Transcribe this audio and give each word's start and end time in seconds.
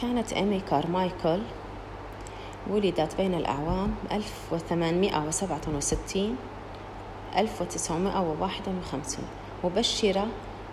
كانت 0.00 0.32
إيمي 0.32 0.60
كارمايكل 0.60 1.38
ولدت 2.70 3.16
بين 3.16 3.34
الأعوام 3.34 3.94
1867 4.12 6.36
1951 7.36 9.24
مبشرة 9.64 10.26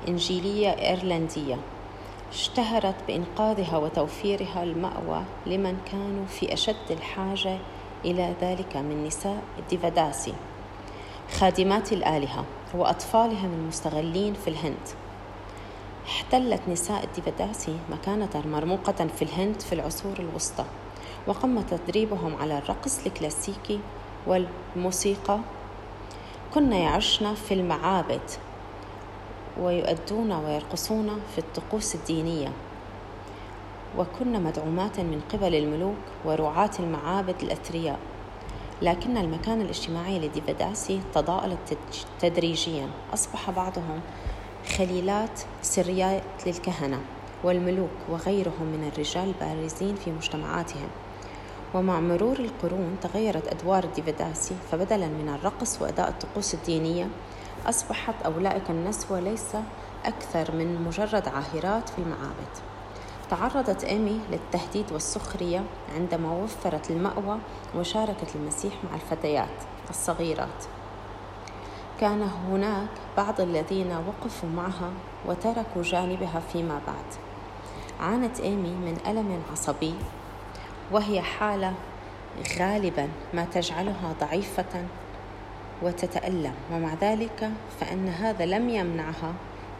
إنجيلية 0.07 0.69
إيرلندية. 0.69 1.57
اشتهرت 2.31 2.95
بإنقاذها 3.07 3.77
وتوفيرها 3.77 4.63
المأوى 4.63 5.23
لمن 5.45 5.77
كانوا 5.91 6.25
في 6.25 6.53
أشد 6.53 6.91
الحاجة 6.91 7.57
إلى 8.05 8.33
ذلك 8.41 8.77
من 8.77 9.03
نساء 9.07 9.43
ديفاداسي 9.69 10.33
خادمات 11.39 11.93
الآلهة 11.93 12.45
وأطفالهم 12.73 13.53
المستغلين 13.53 14.33
في 14.33 14.47
الهند. 14.47 14.87
احتلت 16.05 16.61
نساء 16.69 17.03
الديفاداسي 17.03 17.77
مكانة 17.91 18.29
مرموقة 18.45 19.07
في 19.07 19.21
الهند 19.21 19.61
في 19.61 19.73
العصور 19.73 20.13
الوسطى 20.19 20.65
وقام 21.27 21.61
تدريبهم 21.61 22.35
على 22.35 22.57
الرقص 22.57 23.05
الكلاسيكي 23.05 23.79
والموسيقى. 24.27 25.39
كن 26.53 26.71
يعشن 26.71 27.33
في 27.33 27.53
المعابد 27.53 28.21
ويؤدون 29.61 30.31
ويرقصون 30.31 31.21
في 31.31 31.37
الطقوس 31.37 31.95
الدينية. 31.95 32.51
وكن 33.97 34.43
مدعومات 34.43 34.99
من 34.99 35.21
قبل 35.33 35.55
الملوك 35.55 36.05
ورعاة 36.25 36.71
المعابد 36.79 37.35
الأثرياء 37.41 37.99
لكن 38.81 39.17
المكان 39.17 39.61
الاجتماعي 39.61 40.19
لديفيداسي 40.19 41.01
تضاءل 41.13 41.57
تدريجيا. 42.19 42.87
أصبح 43.13 43.49
بعضهم 43.49 44.01
خليلات 44.65 45.39
سريات 45.61 46.23
للكهنة 46.47 47.01
والملوك 47.43 47.89
وغيرهم 48.09 48.65
من 48.65 48.91
الرجال 48.93 49.23
البارزين 49.23 49.95
في 49.95 50.11
مجتمعاتهم. 50.11 50.87
ومع 51.73 51.99
مرور 51.99 52.39
القرون 52.39 52.97
تغيرت 53.01 53.47
أدوار 53.47 53.83
الديفيداسي 53.83 54.55
فبدلا 54.71 55.07
من 55.07 55.29
الرقص 55.39 55.81
وأداء 55.81 56.09
الطقوس 56.09 56.53
الدينية 56.53 57.07
أصبحت 57.65 58.15
أولئك 58.25 58.69
النسوة 58.69 59.19
ليس 59.19 59.55
أكثر 60.05 60.55
من 60.55 60.81
مجرد 60.81 61.27
عاهرات 61.27 61.89
في 61.89 61.97
المعابد. 61.99 62.53
تعرضت 63.29 63.83
إيمي 63.83 64.19
للتهديد 64.31 64.91
والسخرية 64.91 65.63
عندما 65.95 66.31
وفرت 66.31 66.91
المأوى 66.91 67.37
وشاركت 67.75 68.35
المسيح 68.35 68.73
مع 68.83 68.95
الفتيات 68.95 69.63
الصغيرات. 69.89 70.63
كان 72.01 72.29
هناك 72.49 72.89
بعض 73.17 73.41
الذين 73.41 73.91
وقفوا 73.91 74.49
معها 74.49 74.91
وتركوا 75.25 75.81
جانبها 75.81 76.41
فيما 76.53 76.81
بعد. 76.87 77.05
عانت 77.99 78.39
إيمي 78.39 78.69
من 78.69 78.97
ألم 79.07 79.41
عصبي 79.51 79.93
وهي 80.91 81.21
حالة 81.21 81.73
غالبا 82.59 83.09
ما 83.33 83.45
تجعلها 83.45 84.15
ضعيفة 84.21 84.85
وتتألم 85.81 86.53
ومع 86.71 86.93
ذلك 87.01 87.51
فإن 87.79 88.07
هذا 88.07 88.45
لم 88.45 88.69
يمنعها 88.69 89.33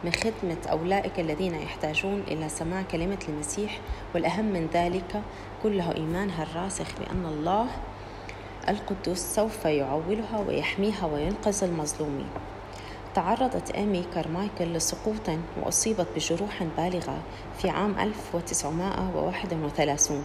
من 0.04 0.12
خدمة 0.12 0.56
أولئك 0.70 1.20
الذين 1.20 1.54
يحتاجون 1.54 2.22
إلى 2.28 2.48
سماع 2.48 2.82
كلمة 2.82 3.18
المسيح 3.28 3.80
والأهم 4.14 4.44
من 4.44 4.68
ذلك 4.74 5.22
كله 5.62 5.94
إيمانها 5.94 6.42
الراسخ 6.42 6.86
بأن 7.00 7.26
الله 7.26 7.66
القدوس 8.68 9.18
سوف 9.18 9.64
يعولها 9.64 10.38
ويحميها 10.48 11.06
وينقذ 11.06 11.64
المظلومين. 11.64 12.26
تعرضت 13.14 13.70
إيمي 13.70 14.04
كارمايكل 14.14 14.64
لسقوط 14.64 15.30
وأصيبت 15.62 16.06
بجروح 16.16 16.62
بالغة 16.76 17.18
في 17.58 17.70
عام 17.70 17.98
1931 17.98 20.24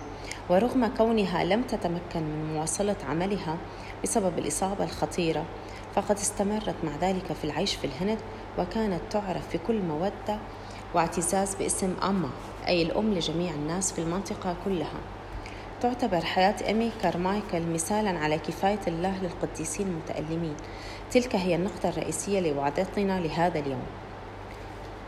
ورغم 0.49 0.87
كونها 0.97 1.43
لم 1.43 1.61
تتمكن 1.61 2.21
من 2.23 2.53
مواصلة 2.53 2.95
عملها 3.09 3.57
بسبب 4.03 4.39
الإصابة 4.39 4.83
الخطيرة 4.83 5.45
فقد 5.95 6.15
استمرت 6.15 6.75
مع 6.83 6.91
ذلك 7.01 7.33
في 7.33 7.43
العيش 7.43 7.75
في 7.75 7.87
الهند 7.87 8.17
وكانت 8.59 9.01
تعرف 9.09 9.55
بكل 9.55 9.81
مودة 9.81 10.39
واعتزاز 10.93 11.55
باسم 11.55 11.93
أما 12.03 12.29
أي 12.67 12.81
الأم 12.81 13.13
لجميع 13.13 13.51
الناس 13.51 13.93
في 13.93 14.01
المنطقة 14.01 14.55
كلها. 14.65 14.99
تعتبر 15.81 16.25
حياة 16.25 16.55
إيمي 16.67 16.91
كارمايكل 17.01 17.61
مثالا 17.61 18.19
على 18.19 18.37
كفاية 18.37 18.79
الله 18.87 19.13
للقديسين 19.21 19.87
المتألمين. 19.87 20.55
تلك 21.11 21.35
هي 21.35 21.55
النقطة 21.55 21.89
الرئيسية 21.89 22.39
لوعدتنا 22.39 23.19
لهذا 23.19 23.59
اليوم. 23.59 23.83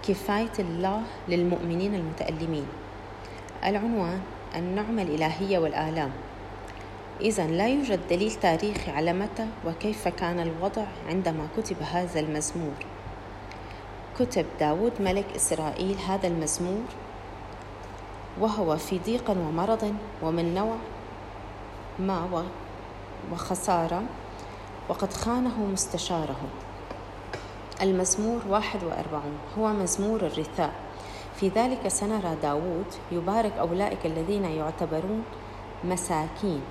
كفاية 0.07 0.51
الله 0.59 1.01
للمؤمنين 1.27 1.95
المتألمين. 1.95 2.65
العنوان 3.65 4.21
النعمة 4.55 5.01
الإلهية 5.01 5.57
والآلام. 5.57 6.11
إذا 7.21 7.47
لا 7.47 7.67
يوجد 7.67 7.99
دليل 8.09 8.31
تاريخي 8.31 8.91
على 8.91 9.13
متى 9.13 9.47
وكيف 9.65 10.07
كان 10.07 10.39
الوضع 10.39 10.85
عندما 11.09 11.47
كتب 11.57 11.77
هذا 11.81 12.19
المزمور. 12.19 12.75
كتب 14.19 14.45
داود 14.59 15.01
ملك 15.01 15.25
إسرائيل 15.35 15.95
هذا 16.09 16.27
المزمور 16.27 16.83
وهو 18.39 18.77
في 18.77 18.99
ضيق 18.99 19.29
ومرض 19.29 19.95
ومن 20.23 20.53
نوع 20.53 20.75
ما 21.99 22.43
وخسارة 23.31 24.03
وقد 24.89 25.13
خانه 25.13 25.65
مستشاره. 25.73 26.41
المزمور 27.81 28.41
واحد 28.49 28.83
وأربعون. 28.83 29.37
هو 29.59 29.67
مزمور 29.73 30.21
الرثاء. 30.25 30.73
في 31.35 31.49
ذلك 31.49 31.87
سنرى 31.87 32.35
داود 32.41 32.85
يبارك 33.11 33.53
أولئك 33.53 34.05
الذين 34.05 34.45
يعتبرون 34.45 35.23
مساكين. 35.83 36.61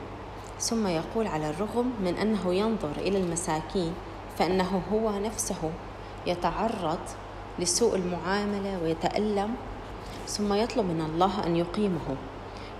ثم 0.60 0.86
يقول 0.86 1.26
على 1.26 1.50
الرغم 1.50 1.92
من 2.00 2.14
أنه 2.14 2.54
ينظر 2.54 2.96
إلى 2.96 3.18
المساكين 3.18 3.92
فإنه 4.38 4.82
هو 4.92 5.18
نفسه 5.18 5.70
يتعرض 6.26 6.98
لسوء 7.58 7.96
المعاملة 7.96 8.78
ويتألم 8.82 9.54
ثم 10.26 10.54
يطلب 10.54 10.84
من 10.84 11.00
الله 11.00 11.46
أن 11.46 11.56
يقيمه 11.56 12.16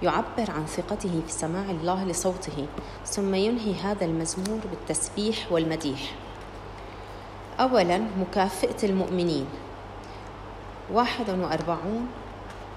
يعبر 0.02 0.50
عن 0.50 0.66
ثقته 0.66 1.22
في 1.26 1.32
سماع 1.32 1.70
الله 1.70 2.04
لصوته 2.04 2.66
ثم 3.06 3.34
ينهي 3.34 3.74
هذا 3.74 4.04
المزمور 4.04 4.60
بالتسبيح 4.70 5.52
والمديح. 5.52 6.14
أولا 7.60 7.98
مكافئة 7.98 8.88
المؤمنين. 8.88 9.46
واحد 10.92 11.30
وأربعون 11.30 12.06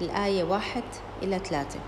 الآية 0.01 0.43
واحد 0.43 0.83
إلى 1.23 1.39
ثلاثة. 1.39 1.79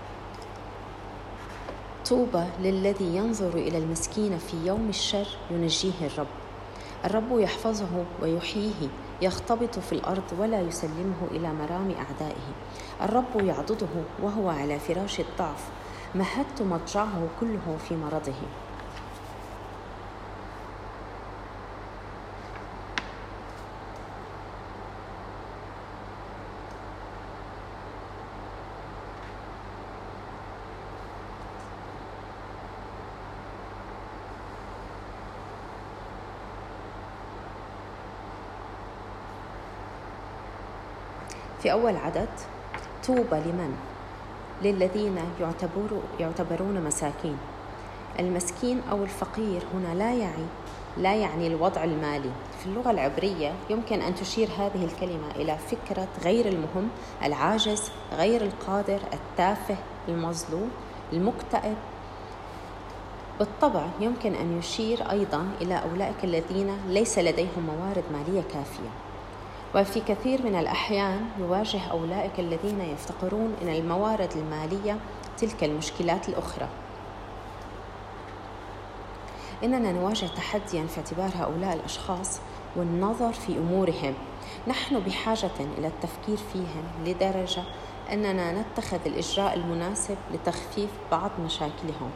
طوبى 2.08 2.44
للذي 2.60 3.16
ينظر 3.16 3.54
إلى 3.54 3.78
المسكين 3.78 4.38
في 4.38 4.56
يوم 4.66 4.88
الشر 4.88 5.26
ينجيه 5.50 6.06
الرب. 6.06 6.26
الرب 7.04 7.38
يحفظه 7.38 8.04
ويحييه. 8.22 8.88
يختبط 9.22 9.78
في 9.78 9.92
الأرض 9.92 10.22
ولا 10.38 10.60
يسلمه 10.60 11.16
إلى 11.30 11.52
مرام 11.52 11.90
أعدائه. 11.90 12.46
الرب 13.02 13.46
يعضده 13.46 13.86
وهو 14.22 14.48
على 14.48 14.78
فراش 14.78 15.20
الضعف. 15.20 15.68
مهدت 16.14 16.62
مضجعه 16.62 17.28
كله 17.40 17.76
في 17.88 17.96
مرضه. 17.96 18.40
في 41.62 41.72
أول 41.72 41.96
عدد 41.96 42.28
طوبى 43.06 43.36
لمن؟ 43.36 43.76
للذين 44.62 45.18
يعتبر 45.40 46.00
يعتبرون 46.20 46.84
مساكين. 46.84 47.38
المسكين 48.18 48.80
أو 48.90 49.02
الفقير 49.02 49.62
هنا 49.74 49.94
لا 49.94 50.14
يعني 50.14 50.46
لا 50.96 51.14
يعني 51.14 51.46
الوضع 51.46 51.84
المالي. 51.84 52.30
في 52.60 52.66
اللغة 52.66 52.90
العبرية 52.90 53.52
يمكن 53.70 54.02
أن 54.02 54.14
تشير 54.14 54.48
هذه 54.58 54.84
الكلمة 54.84 55.30
إلى 55.36 55.58
فكرة 55.58 56.08
غير 56.24 56.46
المهم 56.46 56.88
العاجز 57.24 57.90
غير 58.16 58.42
القادر 58.42 59.00
التافه 59.12 59.76
المظلوم 60.08 60.70
المكتئب. 61.12 61.76
بالطبع 63.38 63.86
يمكن 64.00 64.34
أن 64.34 64.58
يشير 64.58 65.10
أيضا 65.10 65.46
إلى 65.60 65.82
أولئك 65.90 66.24
الذين 66.24 66.76
ليس 66.88 67.18
لديهم 67.18 67.66
موارد 67.66 68.04
مالية 68.12 68.42
كافية. 68.42 69.07
وفي 69.74 70.00
كثير 70.00 70.42
من 70.42 70.54
الأحيان 70.54 71.26
يواجه 71.38 71.80
أولئك 71.90 72.40
الذين 72.40 72.80
يفتقرون 72.80 73.54
إلى 73.62 73.78
الموارد 73.78 74.32
المالية 74.36 74.98
تلك 75.38 75.64
المشكلات 75.64 76.28
الأخرى. 76.28 76.68
إننا 79.64 79.92
نواجه 79.92 80.26
تحديا 80.26 80.86
في 80.86 80.98
اعتبار 80.98 81.30
هؤلاء 81.34 81.74
الأشخاص 81.74 82.40
والنظر 82.76 83.32
في 83.32 83.58
أمورهم. 83.58 84.14
نحن 84.68 85.00
بحاجة 85.00 85.50
إلى 85.78 85.86
التفكير 85.86 86.36
فيهم 86.52 86.84
لدرجة 87.04 87.62
أننا 88.12 88.62
نتخذ 88.62 88.98
الإجراء 89.06 89.54
المناسب 89.54 90.16
لتخفيف 90.34 90.90
بعض 91.10 91.30
مشاكلهم. 91.44 92.10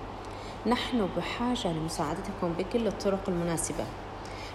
نحن 0.67 1.09
بحاجة 1.17 1.73
لمساعدتكم 1.73 2.53
بكل 2.59 2.87
الطرق 2.87 3.29
المناسبة. 3.29 3.85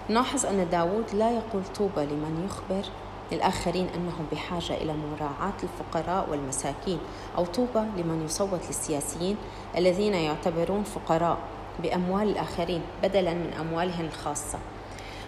نلاحظ 0.09 0.45
أن 0.45 0.67
داود 0.71 1.05
لا 1.13 1.31
يقول 1.31 1.63
طوبى 1.77 2.05
لمن 2.05 2.45
يخبر 2.45 2.85
للآخرين 3.31 3.87
أنهم 3.95 4.25
بحاجة 4.31 4.73
إلى 4.73 4.93
مراعاة 4.93 5.53
الفقراء 5.63 6.29
والمساكين 6.29 6.99
أو 7.37 7.45
طوبى 7.45 7.79
لمن 7.97 8.21
يصوت 8.25 8.59
للسياسيين 8.67 9.37
الذين 9.77 10.13
يعتبرون 10.13 10.83
فقراء 10.83 11.37
بأموال 11.83 12.29
الآخرين 12.29 12.81
بدلا 13.03 13.33
من 13.33 13.53
أموالهم 13.59 14.05
الخاصة. 14.05 14.59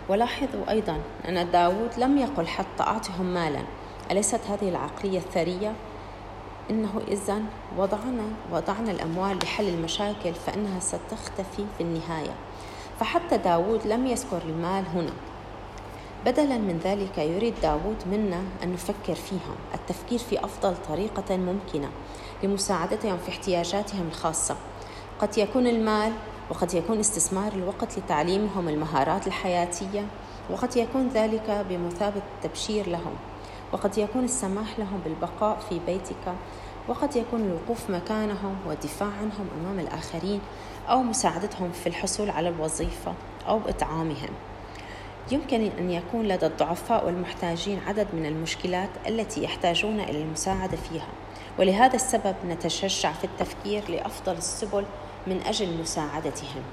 ولاحظوا 0.10 0.70
أيضا 0.70 0.98
أن 1.28 1.52
داود 1.52 1.90
لم 1.98 2.18
يقل 2.18 2.48
حتى 2.48 2.84
أعطهم 2.84 3.26
مالا. 3.26 3.62
أليست 4.12 4.42
هذه 4.50 4.70
العقلية 4.70 5.18
الثرية؟ 5.18 5.74
إنه 6.70 7.02
إذا 7.08 7.42
وضعنا 7.78 8.24
وضعنا 8.52 8.92
الأموال 8.92 9.38
لحل 9.44 9.68
المشاكل 9.68 10.34
فإنها 10.34 10.80
ستختفي 10.80 11.66
في 11.78 11.84
النهاية. 11.84 12.36
فحتى 13.00 13.38
داود 13.38 13.88
لم 13.88 14.08
يذكر 14.08 14.42
المال 14.46 14.84
هنا. 14.96 15.14
بدلا 16.26 16.58
من 16.58 16.80
ذلك 16.84 17.18
يريد 17.18 17.54
داود 17.62 17.98
منا 18.12 18.42
أن 18.64 18.74
نفكر 18.74 19.16
فيهم 19.16 19.56
التفكير 19.74 20.20
في 20.20 20.46
أفضل 20.46 20.76
طريقة 20.90 21.38
ممكنة 21.38 21.90
لمساعدتهم 22.44 23.18
في 23.18 23.30
احتياجاتهم 23.30 24.08
الخاصة. 24.08 24.56
قد 25.20 25.38
يكون 25.38 25.68
المال 25.68 26.14
وقد 26.50 26.74
يكون 26.74 27.00
استثمار 27.00 27.54
الوقت 27.54 27.98
لتعليمهم 27.98 28.70
المهارات 28.70 29.28
الحياتية 29.28 30.06
وقد 30.50 30.78
يكون 30.78 31.08
ذلك 31.08 31.66
بمثابة 31.70 32.22
التبشير 32.36 32.90
لهم. 32.90 33.14
وقد 33.74 33.98
يكون 33.98 34.24
السماح 34.24 34.80
لهم 34.80 35.00
بالبقاء 35.06 35.60
في 35.70 35.80
بيتك 35.86 36.34
وقد 36.88 37.16
يكون 37.16 37.42
الوقوف 37.42 37.90
مكانهم 37.90 38.56
والدفاع 38.68 39.10
عنهم 39.22 39.48
أمام 39.62 39.80
الآخرين. 39.80 40.42
أو 40.90 41.04
مساعدتهم 41.04 41.72
في 41.72 41.88
الحصول 41.88 42.30
على 42.30 42.50
الوظيفة 42.50 43.14
أو 43.48 43.62
إطعامهم. 43.68 44.30
يمكن 45.32 45.72
أن 45.80 45.92
يكون 45.92 46.28
لدى 46.28 46.46
الضعفاء 46.46 47.06
والمحتاجين 47.06 47.80
عدد 47.88 48.08
من 48.14 48.26
المشكلات 48.26 48.90
التي 49.08 49.44
يحتاجون 49.44 50.00
إلى 50.00 50.22
المساعدة 50.22 50.78
فيها 50.78 51.08
ولهذا 51.60 51.96
السبب 51.96 52.36
نتشجع 52.48 53.12
في 53.12 53.24
التفكير 53.24 53.84
لأفضل 53.90 54.34
السبل 54.34 54.86
من 55.28 55.42
أجل 55.42 55.82
مساعدتهم. 55.82 56.64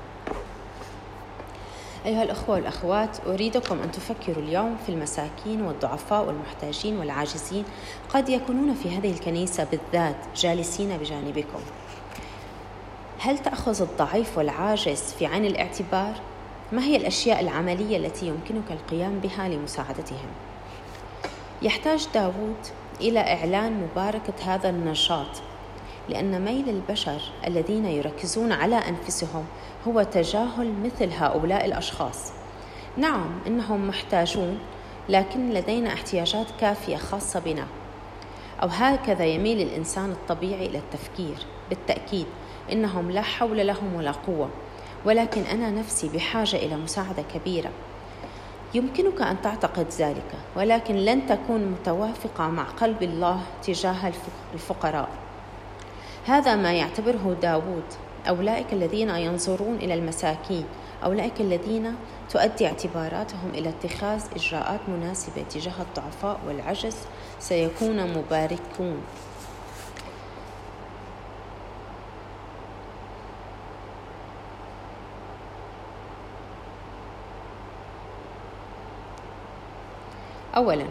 أيها 2.07 2.23
الأخوة 2.23 2.55
والأخوات 2.55 3.27
أريدكم 3.27 3.83
أن 3.83 3.91
تفكروا 3.93 4.43
اليوم 4.43 4.77
في 4.87 4.93
المساكين 4.93 5.63
والضعفاء 5.63 6.27
والمحتاجين 6.27 6.99
والعاجزين 6.99 7.65
قد 8.15 8.29
يكونون 8.29 8.75
في 8.75 8.99
هذه 8.99 9.11
الكنيسة 9.11 9.65
بالذات 9.65 10.17
جالسين 10.37 10.97
بجانبكم. 10.97 11.61
هل 13.19 13.39
تأخذ 13.39 13.83
الضعيف 13.83 14.39
والعاجز 14.39 15.15
في 15.19 15.27
عين 15.27 15.45
الاعتبار؟ 15.45 16.13
ما 16.73 16.83
هي 16.83 16.97
الأشياء 16.97 17.41
العملية 17.41 17.97
التي 17.97 18.27
يمكنك 18.27 18.71
القيام 18.71 19.19
بها 19.19 19.49
لمساعدتهم؟ 19.49 20.29
يحتاج 21.63 22.09
داود 22.15 22.57
إلى 23.01 23.21
إعلان 23.21 23.89
مباركة 23.93 24.55
هذا 24.55 24.71
النشاط 24.71 25.43
لأن 26.09 26.45
ميل 26.45 26.69
البشر 26.69 27.21
الذين 27.47 27.85
يركزون 27.85 28.53
على 28.53 28.77
أنفسهم 28.77 29.45
هو 29.89 30.03
تجاهل 30.03 30.73
مثل 30.85 31.13
هؤلاء 31.13 31.65
الأشخاص 31.65 32.33
نعم 32.97 33.31
إنهم 33.47 33.89
محتاجون 33.89 34.59
لكن 35.09 35.51
لدينا 35.51 35.93
احتياجات 35.93 36.47
كافية 36.61 36.97
خاصة 36.97 37.41
بنا 37.41 37.67
أو 38.63 38.69
هكذا 38.69 39.25
يميل 39.25 39.61
الإنسان 39.61 40.11
الطبيعي 40.11 40.67
إلى 40.67 40.79
التفكير 40.79 41.37
بالتأكيد 41.69 42.27
إنهم 42.73 43.11
لا 43.11 43.23
حول 43.23 43.67
لهم 43.67 43.95
ولا 43.95 44.11
قوة 44.11 44.49
ولكن 45.05 45.43
أنا 45.43 45.71
نفسي 45.71 46.09
بحاجة 46.09 46.57
إلى 46.57 46.77
مساعدة 46.77 47.23
كبيرة. 47.35 47.71
يمكنك 48.75 49.23
أن 49.23 49.43
تعتقد 49.43 49.87
ذلك 49.99 50.33
ولكن 50.57 50.95
لن 50.95 51.27
تكون 51.27 51.65
متوافقة 51.65 52.49
مع 52.49 52.63
قلب 52.65 53.03
الله 53.03 53.41
تجاه 53.63 54.13
الفقراء. 54.55 55.09
هذا 56.27 56.57
ما 56.57 56.73
يعتبره 56.73 57.37
داود 57.43 57.85
أولئك 58.29 58.73
الذين 58.73 59.11
ينظرون 59.11 59.75
إلى 59.75 59.95
المساكين 59.95 60.65
أولئك 61.05 61.41
الذين 61.41 61.95
تؤدي 62.31 62.67
اعتباراتهم 62.67 63.51
إلى 63.55 63.69
اتخاذ 63.69 64.23
إجراءات 64.37 64.81
مناسبة 64.89 65.43
تجاه 65.51 65.75
الضعفاء 65.81 66.41
والعجز 66.47 66.97
سيكون 67.41 68.19
مباركون. 68.19 69.01
أولا 80.57 80.87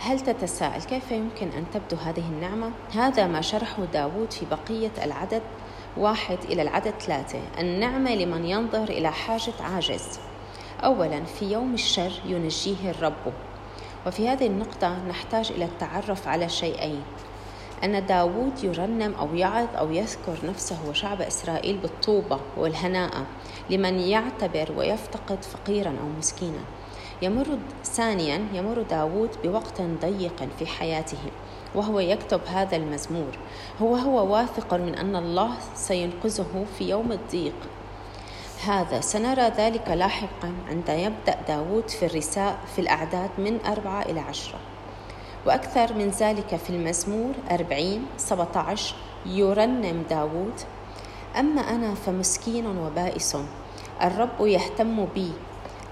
هل 0.00 0.20
تتساءل 0.20 0.82
كيف 0.82 1.10
يمكن 1.10 1.48
أن 1.48 1.64
تبدو 1.74 1.96
هذه 1.96 2.28
النعمة؟ 2.28 2.70
هذا 2.94 3.26
ما 3.26 3.40
شرحه 3.40 3.84
داود 3.84 4.32
في 4.32 4.46
بقية 4.46 5.04
العدد 5.04 5.42
واحد 5.96 6.38
إلى 6.44 6.62
العدد 6.62 6.94
ثلاثة 7.00 7.40
النعمة 7.58 8.14
لمن 8.14 8.44
ينظر 8.44 8.84
إلى 8.84 9.12
حاجة 9.12 9.52
عاجز. 9.60 10.20
أولا 10.84 11.24
في 11.24 11.52
يوم 11.52 11.74
الشر 11.74 12.12
ينجيه 12.26 12.90
الرب. 12.90 13.32
وفي 14.06 14.28
هذه 14.28 14.46
النقطة 14.46 14.96
نحتاج 15.08 15.52
إلى 15.52 15.64
التعرف 15.64 16.28
على 16.28 16.48
شيئين. 16.48 17.02
أن 17.84 18.06
داود 18.06 18.64
يرنم 18.64 19.14
أو 19.14 19.34
يعظ 19.34 19.68
أو 19.78 19.90
يذكر 19.90 20.36
نفسه 20.44 20.78
وشعب 20.88 21.22
إسرائيل 21.22 21.76
بالطوبة 21.76 22.40
والهناءة 22.56 23.26
لمن 23.70 23.98
يعتبر 23.98 24.72
ويفتقد 24.76 25.44
فقيرا 25.44 25.88
أو 25.88 26.18
مسكينا. 26.18 26.62
يمر 27.22 27.46
ثانيا 27.84 28.46
يمر 28.52 28.82
داود 28.82 29.30
بوقت 29.44 29.82
ضيق 29.82 30.48
في 30.58 30.66
حياته 30.66 31.18
وهو 31.74 32.00
يكتب 32.00 32.40
هذا 32.46 32.76
المزمور. 32.76 33.38
هو 33.82 33.96
هو 33.96 34.34
واثق 34.34 34.74
من 34.74 34.94
أن 34.94 35.16
الله 35.16 35.50
سينقذه 35.74 36.66
في 36.78 36.88
يوم 36.88 37.12
الضيق. 37.12 37.54
هذا 38.64 39.00
سنرى 39.00 39.42
ذلك 39.42 39.88
لاحقا 39.88 40.52
عند 40.68 40.88
يبدأ 40.88 41.36
داود 41.48 41.90
في 41.90 42.06
الرساء 42.06 42.58
في 42.74 42.80
الأعداد 42.80 43.30
من 43.38 43.58
أربعة 43.66 44.02
إلى 44.02 44.20
عشرة. 44.20 44.58
وأكثر 45.46 45.94
من 45.94 46.08
ذلك 46.08 46.56
في 46.56 46.70
المزمور 46.70 47.34
أربعين 47.50 48.06
سبعة 48.16 48.56
عشر 48.56 48.94
يرنم 49.26 50.04
داود 50.10 50.60
أما 51.38 51.60
أنا 51.60 51.94
فمسكين 51.94 52.66
وبائس 52.66 53.36
الرب 54.02 54.40
يهتم 54.40 55.04
بي 55.04 55.32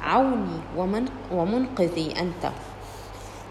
عوني 0.02 0.60
ومن 0.76 1.08
ومنقذي 1.32 2.20
أنت. 2.20 2.52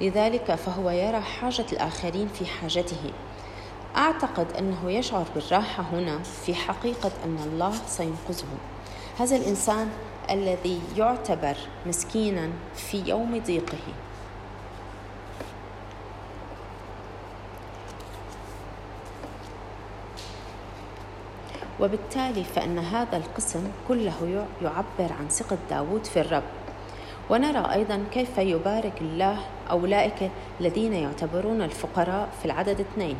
لذلك 0.02 0.56
فهو 0.56 0.90
يرى 0.90 1.22
حاجة 1.22 1.66
الآخرين 1.72 2.28
في 2.28 2.46
حاجته. 2.46 3.12
أعتقد 3.98 4.52
أنه 4.60 4.92
يشعر 4.92 5.26
بالراحة 5.36 5.84
هنا 5.84 6.20
في 6.24 6.56
حقيقة 6.56 7.12
أن 7.26 7.38
الله 7.46 7.74
سينقذه. 7.88 8.58
هذا 9.20 9.36
الإنسان 9.36 9.90
الذي 10.30 10.82
يعتبر 10.98 11.58
مسكينا 11.86 12.50
في 12.76 13.04
يوم 13.06 13.42
ضيقه. 13.48 14.07
وبالتالي 21.80 22.44
فإن 22.44 22.80
هذا 22.80 23.18
القسم 23.18 23.72
كله 23.88 24.46
يعبر 24.62 25.14
عن 25.20 25.30
ثقة 25.30 25.58
داود 25.70 26.06
في 26.06 26.22
الرب. 26.22 26.44
ونرى 27.30 27.74
أيضا 27.74 28.04
كيف 28.12 28.38
يبارك 28.38 29.02
الله 29.02 29.38
أولئك 29.72 30.32
الذين 30.62 30.94
يعتبرون 30.94 31.62
الفقراء 31.62 32.30
في 32.40 32.46
العدد 32.46 32.80
اثنين. 32.80 33.16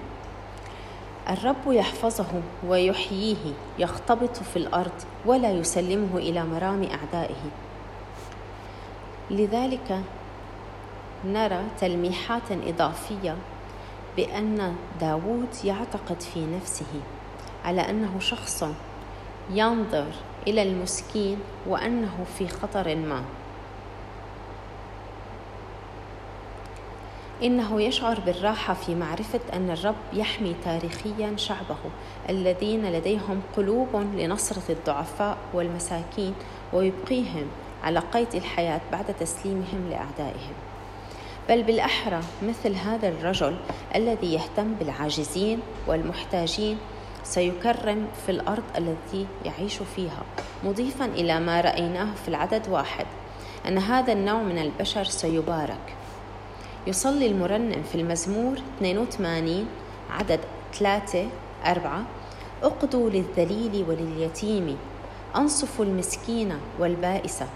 الرب 1.30 1.72
يحفظه 1.72 2.42
ويحييه 2.68 3.54
يختبط 3.80 4.38
في 4.38 4.58
الأرض 4.58 5.04
ولا 5.26 5.52
يسلمه 5.52 6.18
إلى 6.18 6.44
مرام 6.44 6.84
أعدائه. 6.84 7.44
لذلك 9.32 10.02
نرى 11.26 11.64
تلميحات 11.80 12.52
إضافية 12.52 13.36
بأن 14.18 14.76
داود 15.02 15.48
يعتقد 15.64 16.22
في 16.22 16.46
نفسه 16.46 17.02
على 17.68 17.90
أنه 17.90 18.20
شخص 18.20 18.64
ينظر 19.52 20.06
إلى 20.48 20.62
المسكين 20.62 21.40
وأنه 21.68 22.26
في 22.38 22.48
خطر 22.48 22.96
ما. 22.96 23.24
إنه 27.44 27.82
يشعر 27.82 28.20
بالراحة 28.20 28.74
في 28.74 28.96
معرفة 28.96 29.40
أن 29.54 29.70
الرب 29.70 29.96
يحمي 30.14 30.56
تاريخيا 30.64 31.34
شعبه 31.36 31.78
الذين 32.30 32.92
لديهم 32.92 33.42
قلوب 33.58 33.96
لنصرة 34.16 34.72
الضعفاء 34.72 35.38
والمساكين 35.54 36.34
ويبقيهم 36.74 37.48
على 37.84 38.00
قيد 38.00 38.36
الحياة 38.36 38.82
بعد 38.92 39.06
تسليمهم 39.20 39.90
لأعدائهم. 39.90 40.54
بل 41.50 41.64
بالأحرى 41.64 42.20
مثل 42.44 42.76
هذا 42.76 43.10
الرجل 43.10 43.58
الذي 43.96 44.34
يهتم 44.34 44.74
بالعاجزين 44.74 45.60
والمحتاجين 45.88 46.78
سيكرم 47.28 48.08
في 48.26 48.32
الأرض 48.32 48.64
التي 48.78 49.26
يعيش 49.46 49.78
فيها 49.96 50.24
مضيفا 50.64 51.06
إلى 51.06 51.40
ما 51.40 51.62
رأيناه 51.62 52.08
في 52.24 52.28
العدد 52.28 52.70
واحد 52.70 53.06
أن 53.68 53.78
هذا 53.78 54.14
النوع 54.14 54.42
من 54.42 54.58
البشر 54.58 55.04
سيبارك. 55.04 55.96
يصلي 56.88 57.28
المرنم 57.28 57.84
في 57.92 57.96
المزمور 57.96 58.58
82 58.78 59.66
عدد 60.10 60.40
3 60.74 61.28
4 61.66 62.04
اقضوا 62.64 63.10
للذليل 63.10 63.86
ولليتيم 63.90 64.78
أنصفوا 65.36 65.86
المسكين 65.86 66.54
والبائسة 66.80 67.48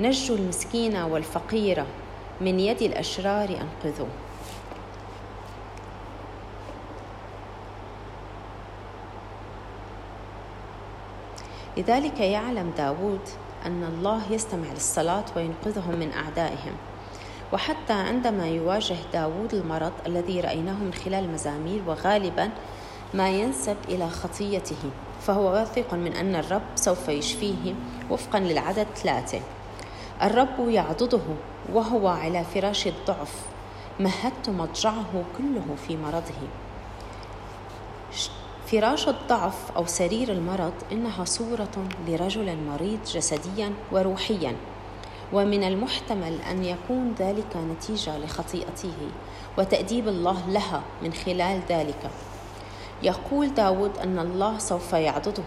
نجوا 0.00 0.36
المسكين 0.36 0.96
والفقير 0.96 1.84
من 2.40 2.60
يد 2.60 2.82
الأشرار 2.82 3.48
أنقذوه. 3.48 4.08
لذلك 11.76 12.20
يعلم 12.20 12.72
داود 12.76 13.20
أن 13.66 13.84
الله 13.84 14.22
يستمع 14.30 14.68
للصلاة 14.72 15.24
وينقذهم 15.36 15.98
من 15.98 16.12
أعدائهم. 16.12 16.72
وحتى 17.52 17.92
عندما 17.92 18.48
يواجه 18.48 18.96
داود 19.12 19.54
المرض 19.54 19.92
الذي 20.06 20.40
رأيناه 20.40 20.74
من 20.74 20.94
خلال 20.94 21.24
المزامير 21.24 21.82
وغالبا 21.86 22.50
ما 23.14 23.30
ينسب 23.30 23.76
إلى 23.88 24.10
خطيته 24.10 24.90
فهو 25.20 25.52
واثق 25.52 25.94
من 25.94 26.12
أن 26.12 26.34
الرب 26.34 26.62
سوف 26.74 27.08
يشفيه 27.08 27.74
وفقا 28.10 28.38
للعدد 28.38 28.86
ثلاثة. 28.96 29.40
الرب 30.22 30.68
يعضده 30.68 31.22
وهو 31.72 32.08
على 32.08 32.44
فراش 32.44 32.86
الضعف 32.86 33.34
مهدت 34.00 34.48
مضجعه 34.48 35.24
كله 35.38 35.76
في 35.88 35.96
مرضه. 35.96 36.48
فراش 38.66 39.08
الضعف 39.08 39.70
أو 39.76 39.86
سرير 39.86 40.32
المرض 40.32 40.72
إنها 40.92 41.24
صورة 41.24 41.88
لرجل 42.08 42.56
مريض 42.56 42.98
جسديا 43.04 43.72
وروحيا 43.92 44.56
ومن 45.32 45.64
المحتمل 45.64 46.40
أن 46.50 46.64
يكون 46.64 47.14
ذلك 47.18 47.56
نتيجة 47.56 48.18
لخطيئته 48.18 48.94
وتأديب 49.58 50.08
الله 50.08 50.48
لها 50.48 50.82
من 51.02 51.12
خلال 51.12 51.60
ذلك. 51.68 52.10
يقول 53.02 53.54
داود 53.54 53.98
أن 53.98 54.18
الله 54.18 54.58
سوف 54.58 54.92
يعضده. 54.92 55.42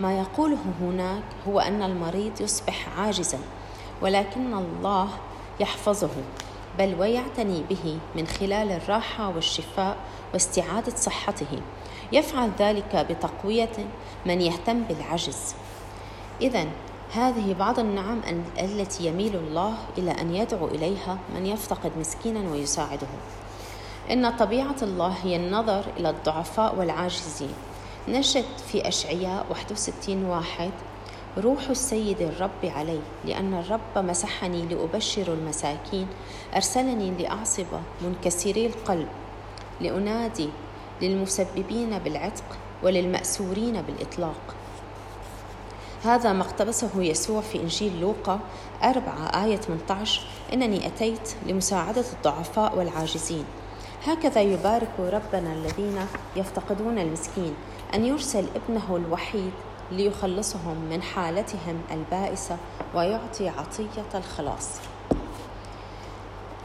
ما 0.00 0.18
يقوله 0.18 0.64
هناك 0.80 1.22
هو 1.48 1.60
أن 1.60 1.82
المريض 1.82 2.40
يصبح 2.40 2.98
عاجزا 2.98 3.38
ولكن 4.02 4.54
الله 4.54 5.08
يحفظه 5.60 6.10
بل 6.78 6.94
ويعتني 7.00 7.62
به 7.70 7.98
من 8.16 8.26
خلال 8.26 8.72
الراحة 8.72 9.28
والشفاء 9.28 9.96
واستعادة 10.32 10.96
صحته. 10.96 11.60
يفعل 12.12 12.50
ذلك 12.58 13.06
بتقوية 13.10 13.88
من 14.26 14.40
يهتم 14.40 14.82
بالعجز. 14.82 15.54
إذا 16.40 16.66
هذه 17.12 17.54
بعض 17.58 17.78
النعم 17.78 18.20
التي 18.60 19.06
يميل 19.06 19.36
الله 19.36 19.74
إلى 19.98 20.10
أن 20.10 20.34
يدعو 20.34 20.66
إليها 20.66 21.18
من 21.34 21.46
يفتقد 21.46 21.92
مسكينا 21.98 22.50
ويساعده. 22.50 23.06
إن 24.10 24.36
طبيعة 24.36 24.76
الله 24.82 25.14
هي 25.22 25.36
النظر 25.36 25.84
إلى 25.96 26.10
الضعفاء 26.10 26.74
والعاجزين. 26.78 27.54
نجد 28.08 28.44
في 28.66 28.88
أشعياء 28.88 29.46
61 29.50 30.24
واحد 30.24 30.70
روح 31.38 31.68
السيد 31.70 32.22
الرب 32.22 32.64
علي 32.64 33.00
لأن 33.24 33.54
الرب 33.54 34.04
مسحني 34.04 34.62
لأبشر 34.62 35.32
المساكين 35.32 36.06
أرسلني 36.54 37.10
لأعصب 37.10 37.66
منكسري 38.02 38.66
القلب 38.66 39.08
لأنادي 39.80 40.48
للمسببين 41.02 41.98
بالعتق 41.98 42.44
وللمأسورين 42.82 43.82
بالإطلاق. 43.82 44.54
هذا 46.04 46.32
ما 46.32 46.42
اقتبسه 46.42 46.90
يسوع 47.02 47.40
في 47.40 47.60
إنجيل 47.60 48.00
لوقا 48.00 48.40
أربعة 48.82 49.44
آية 49.44 49.56
18 49.56 50.20
إنني 50.52 50.86
أتيت 50.86 51.34
لمساعدة 51.46 52.04
الضعفاء 52.12 52.78
والعاجزين. 52.78 53.44
هكذا 54.06 54.40
يبارك 54.40 54.90
ربنا 54.98 55.52
الذين 55.52 55.98
يفتقدون 56.36 56.98
المسكين 56.98 57.54
أن 57.94 58.04
يرسل 58.04 58.46
ابنه 58.56 58.96
الوحيد 58.96 59.50
ليخلصهم 59.92 60.76
من 60.90 61.02
حالتهم 61.02 61.80
البائسة 61.90 62.56
ويعطي 62.94 63.48
عطية 63.48 64.08
الخلاص. 64.18 64.68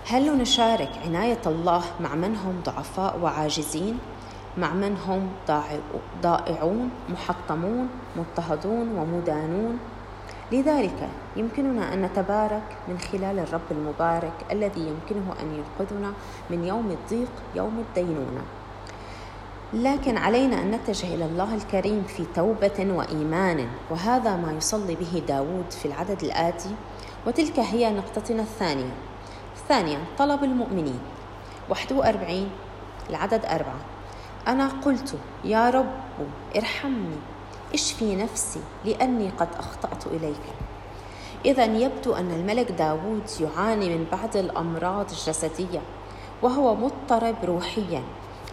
هل 0.07 0.37
نشارك 0.37 0.91
عناية 1.05 1.41
الله 1.45 1.83
مع 1.99 2.15
من 2.15 2.35
هم 2.35 2.61
ضعفاء 2.65 3.19
وعاجزين؟ 3.19 3.99
مع 4.57 4.73
من 4.73 4.97
هم 5.07 5.29
ضائعون 6.21 6.89
محطمون 7.09 7.89
مضطهدون 8.15 8.97
ومدانون. 8.97 9.79
لذلك 10.51 11.09
يمكننا 11.35 11.93
أن 11.93 12.01
نتبارك 12.01 12.77
من 12.87 12.97
خلال 12.97 13.39
الرب 13.39 13.71
المبارك 13.71 14.33
الذي 14.51 14.81
يمكنه 14.81 15.33
أن 15.41 15.63
ينقذنا 15.63 16.13
من 16.49 16.63
يوم 16.63 16.91
الضيق 16.91 17.31
يوم 17.55 17.83
الدينونة. 17.89 18.41
لكن 19.73 20.17
علينا 20.17 20.61
أن 20.61 20.71
نتجه 20.71 21.15
إلى 21.15 21.25
الله 21.25 21.55
الكريم 21.55 22.03
في 22.03 22.25
توبة 22.35 22.87
وإيمان 22.95 23.67
وهذا 23.89 24.35
ما 24.35 24.51
يصلي 24.57 24.95
به 24.95 25.23
داود 25.27 25.71
في 25.71 25.85
العدد 25.85 26.23
الآتي. 26.23 26.75
وتلك 27.27 27.59
هي 27.59 27.93
نقطتنا 27.93 28.41
الثانية. 28.41 28.93
ثانيا 29.67 29.99
طلب 30.17 30.43
المؤمنين. 30.43 30.99
41 31.69 32.49
العدد 33.09 33.45
أربعة. 33.45 33.98
أنا 34.49 34.67
قلت 34.67 35.15
يا 35.43 35.69
رب 35.69 35.93
ارحمني 36.57 37.17
اشفي 37.73 38.15
نفسي 38.15 38.59
لأني 38.85 39.29
قد 39.29 39.47
أخطأت 39.59 40.07
إليك. 40.07 40.45
إذا 41.45 41.65
يبدو 41.65 42.13
أن 42.13 42.31
الملك 42.31 42.71
داود 42.71 43.23
يعاني 43.41 43.97
من 43.97 44.05
بعض 44.11 44.37
الأمراض 44.37 45.09
الجسدية 45.09 45.81
وهو 46.41 46.75
مضطرب 46.75 47.35
روحيا 47.43 48.03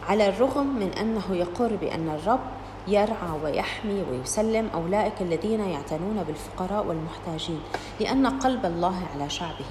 على 0.08 0.28
الرغم 0.28 0.66
من 0.66 0.92
أنه 0.92 1.24
يقر 1.30 1.76
بأن 1.76 2.08
الرب 2.08 2.40
يرعى 2.88 3.30
ويحمي 3.44 4.04
ويسلم 4.10 4.70
أولئك 4.74 5.22
الذين 5.22 5.60
يعتنون 5.60 6.24
بالفقراء 6.26 6.86
والمحتاجين 6.86 7.60
لأن 8.00 8.26
قلب 8.26 8.66
الله 8.66 9.02
على 9.14 9.30
شعبه. 9.30 9.70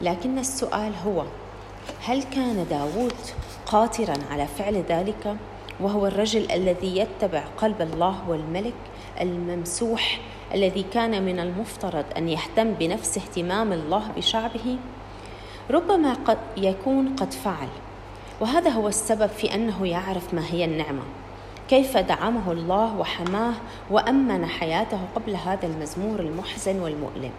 لكن 0.00 0.38
السؤال 0.38 0.92
هو 1.06 1.24
هل 2.04 2.22
كان 2.22 2.66
داود 2.70 3.14
قاترا 3.66 4.14
على 4.30 4.46
فعل 4.46 4.84
ذلك؟ 4.88 5.36
وهو 5.80 6.06
الرجل 6.06 6.50
الذي 6.50 6.98
يتبع 6.98 7.42
قلب 7.56 7.82
الله 7.82 8.28
والملك 8.28 8.74
الممسوح 9.20 10.20
الذي 10.54 10.82
كان 10.82 11.22
من 11.22 11.40
المفترض 11.40 12.04
أن 12.16 12.28
يهتم 12.28 12.72
بنفس 12.72 13.18
اهتمام 13.18 13.72
الله 13.72 14.08
بشعبه؟ 14.16 14.76
ربما 15.70 16.14
قد 16.14 16.38
يكون 16.56 17.16
قد 17.16 17.32
فعل. 17.32 17.68
وهذا 18.40 18.70
هو 18.70 18.88
السبب 18.88 19.26
في 19.26 19.54
أنه 19.54 19.86
يعرف 19.86 20.34
ما 20.34 20.46
هي 20.50 20.64
النعمة. 20.64 21.02
كيف 21.68 21.96
دعمه 21.96 22.52
الله 22.52 22.96
وحماه 22.96 23.54
وأمن 23.90 24.46
حياته 24.46 25.00
قبل 25.14 25.36
هذا 25.36 25.66
المزمور 25.66 26.20
المحزن 26.20 26.80
والمؤلم. 26.80 27.30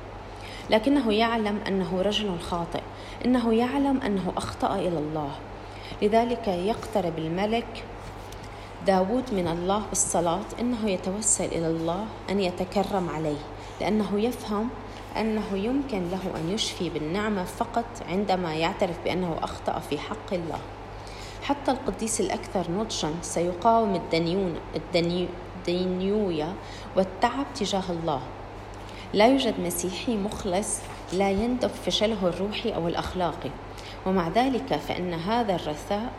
لكنه 0.70 1.14
يعلم 1.14 1.60
أنه 1.68 2.02
رجل 2.02 2.40
خاطئ. 2.40 2.82
إنه 3.26 3.54
يعلم 3.54 4.02
أنه 4.02 4.34
أخطأ 4.38 4.76
إلى 4.76 4.98
الله. 4.98 5.32
لذلك 6.02 6.48
يقترب 6.48 7.20
الملك 7.20 7.84
داود 8.88 9.34
من 9.34 9.48
الله 9.48 9.84
بالصلاة 9.90 10.46
إنه 10.60 10.90
يتوسل 10.90 11.46
إلى 11.46 11.68
الله 11.68 12.06
أن 12.30 12.40
يتكرم 12.40 13.10
عليه 13.10 13.38
لأنه 13.82 14.20
يفهم 14.20 14.70
أنه 15.18 15.54
يمكن 15.54 16.10
له 16.10 16.40
أن 16.40 16.50
يشفي 16.50 16.90
بالنعمة 16.90 17.44
فقط 17.44 17.86
عندما 18.10 18.54
يعترف 18.56 18.96
بأنه 19.06 19.36
أخطأ 19.44 19.80
في 19.80 20.00
حق 20.00 20.34
الله. 20.34 20.60
حتى 21.44 21.72
القديس 21.72 22.22
الأكثر 22.22 22.72
نضجا 22.72 23.10
سيقاوم 23.22 23.96
الدنيون 23.96 24.56
الدنيوية 25.68 26.54
والتعب 26.96 27.46
تجاه 27.56 27.84
الله. 27.90 28.22
لا 29.14 29.28
يوجد 29.28 29.60
مسيحي 29.60 30.18
مخلص 30.18 30.80
لا 31.14 31.32
يندب 31.32 31.70
فشله 31.86 32.28
الروحي 32.28 32.76
أو 32.76 32.88
الأخلاقي. 32.88 33.50
ومع 34.06 34.28
ذلك 34.28 34.76
فإن 34.76 35.14
هذا 35.14 35.56
الرثاء 35.56 36.12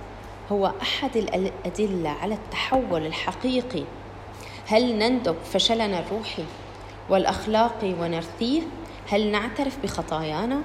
هو 0.53 0.73
أحد 0.83 1.17
الأدلة 1.17 2.11
على 2.11 2.35
التحول 2.35 3.07
الحقيقي. 3.07 3.85
هل 4.67 4.99
نندب 4.99 5.37
فشلنا 5.45 5.99
الروحي 5.99 6.45
والأخلاقي 7.11 7.93
ونرثيه؟ 7.93 8.63
هل 9.11 9.31
نعترف 9.31 9.79
بخطايانا؟ 9.83 10.61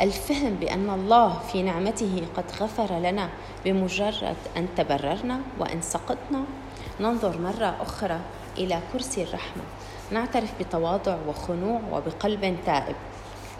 الفهم 0.00 0.54
بأن 0.54 0.90
الله 0.90 1.38
في 1.52 1.62
نعمته 1.62 2.22
قد 2.36 2.44
غفر 2.60 2.98
لنا 2.98 3.28
بمجرد 3.64 4.36
أن 4.56 4.68
تبررنا 4.76 5.40
وأن 5.58 5.82
سقطنا؟ 5.82 6.44
ننظر 7.00 7.38
مرة 7.40 7.76
أخرى 7.80 8.20
إلى 8.58 8.80
كرسي 8.92 9.22
الرحمة. 9.22 9.62
نعترف 10.12 10.52
بتواضع 10.60 11.16
وخنوع 11.28 11.80
وبقلب 11.92 12.56
تائب. 12.66 12.96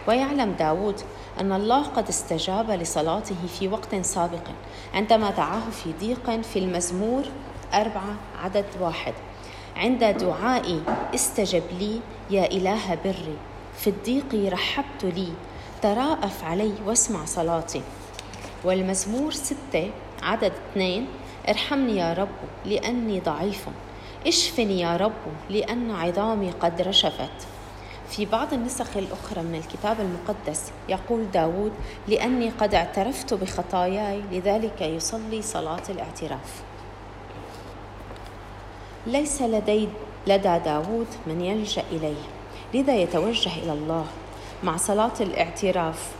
ويعلم 0.07 0.51
داود 0.51 1.01
أن 1.39 1.51
الله 1.51 1.83
قد 1.83 2.07
استجاب 2.07 2.71
لصلاته 2.71 3.35
في 3.59 3.67
وقت 3.67 3.95
سابق 3.95 4.47
عندما 4.93 5.29
دعاه 5.31 5.69
في 5.69 5.93
ضيق 5.99 6.41
في 6.41 6.59
المزمور 6.59 7.23
أربعة 7.73 8.15
عدد 8.43 8.65
واحد. 8.79 9.13
عند 9.75 10.03
دعائي 10.03 10.81
استجب 11.15 11.63
لي 11.79 11.99
يا 12.29 12.51
إله 12.51 12.97
بري 13.03 13.37
في 13.77 13.89
الضيق 13.89 14.53
رحبت 14.53 15.03
لي 15.03 15.27
تراءف 15.81 16.43
علي 16.43 16.73
واسمع 16.85 17.25
صلاتي. 17.25 17.81
والمزمور 18.63 19.31
ستة 19.31 19.91
عدد 20.23 20.51
اثنين 20.71 21.07
ارحمني 21.49 21.97
يا 21.97 22.13
رب 22.13 22.37
لأني 22.65 23.19
ضعيف. 23.19 23.65
اشفني 24.27 24.79
يا 24.79 24.97
رب 24.97 25.23
لأن 25.49 25.91
عظامي 25.91 26.51
قد 26.51 26.81
رشفت. 26.81 27.56
في 28.09 28.25
بعض 28.25 28.53
النسخ 28.53 28.97
الأخرى 28.97 29.41
من 29.41 29.55
الكتاب 29.55 29.97
المقدس 29.99 30.71
يقول 30.89 31.31
داود 31.31 31.71
لأني 32.07 32.49
قد 32.49 32.73
اعترفت 32.75 33.33
بخطاياي 33.33 34.21
لذلك 34.31 34.81
يصلي 34.81 35.41
صلاة 35.41 35.83
الاعتراف. 35.89 36.63
ليس 39.07 39.41
لدي 39.41 39.89
لدى 40.27 40.59
داود 40.65 41.07
من 41.27 41.41
يلجأ 41.41 41.83
إليه. 41.91 42.23
لذا 42.73 42.95
يتوجه 42.95 43.51
إلى 43.63 43.71
الله 43.71 44.05
مع 44.63 44.77
صلاة 44.77 45.13
الاعتراف. 45.21 46.11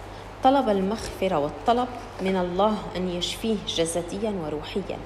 طلب 0.44 0.70
المغفرة 0.70 1.40
والطلب 1.40 1.88
من 2.22 2.36
الله 2.36 2.78
أن 2.96 3.10
يشفيه 3.10 3.56
جسديا 3.68 4.34
وروحيا 4.46 4.98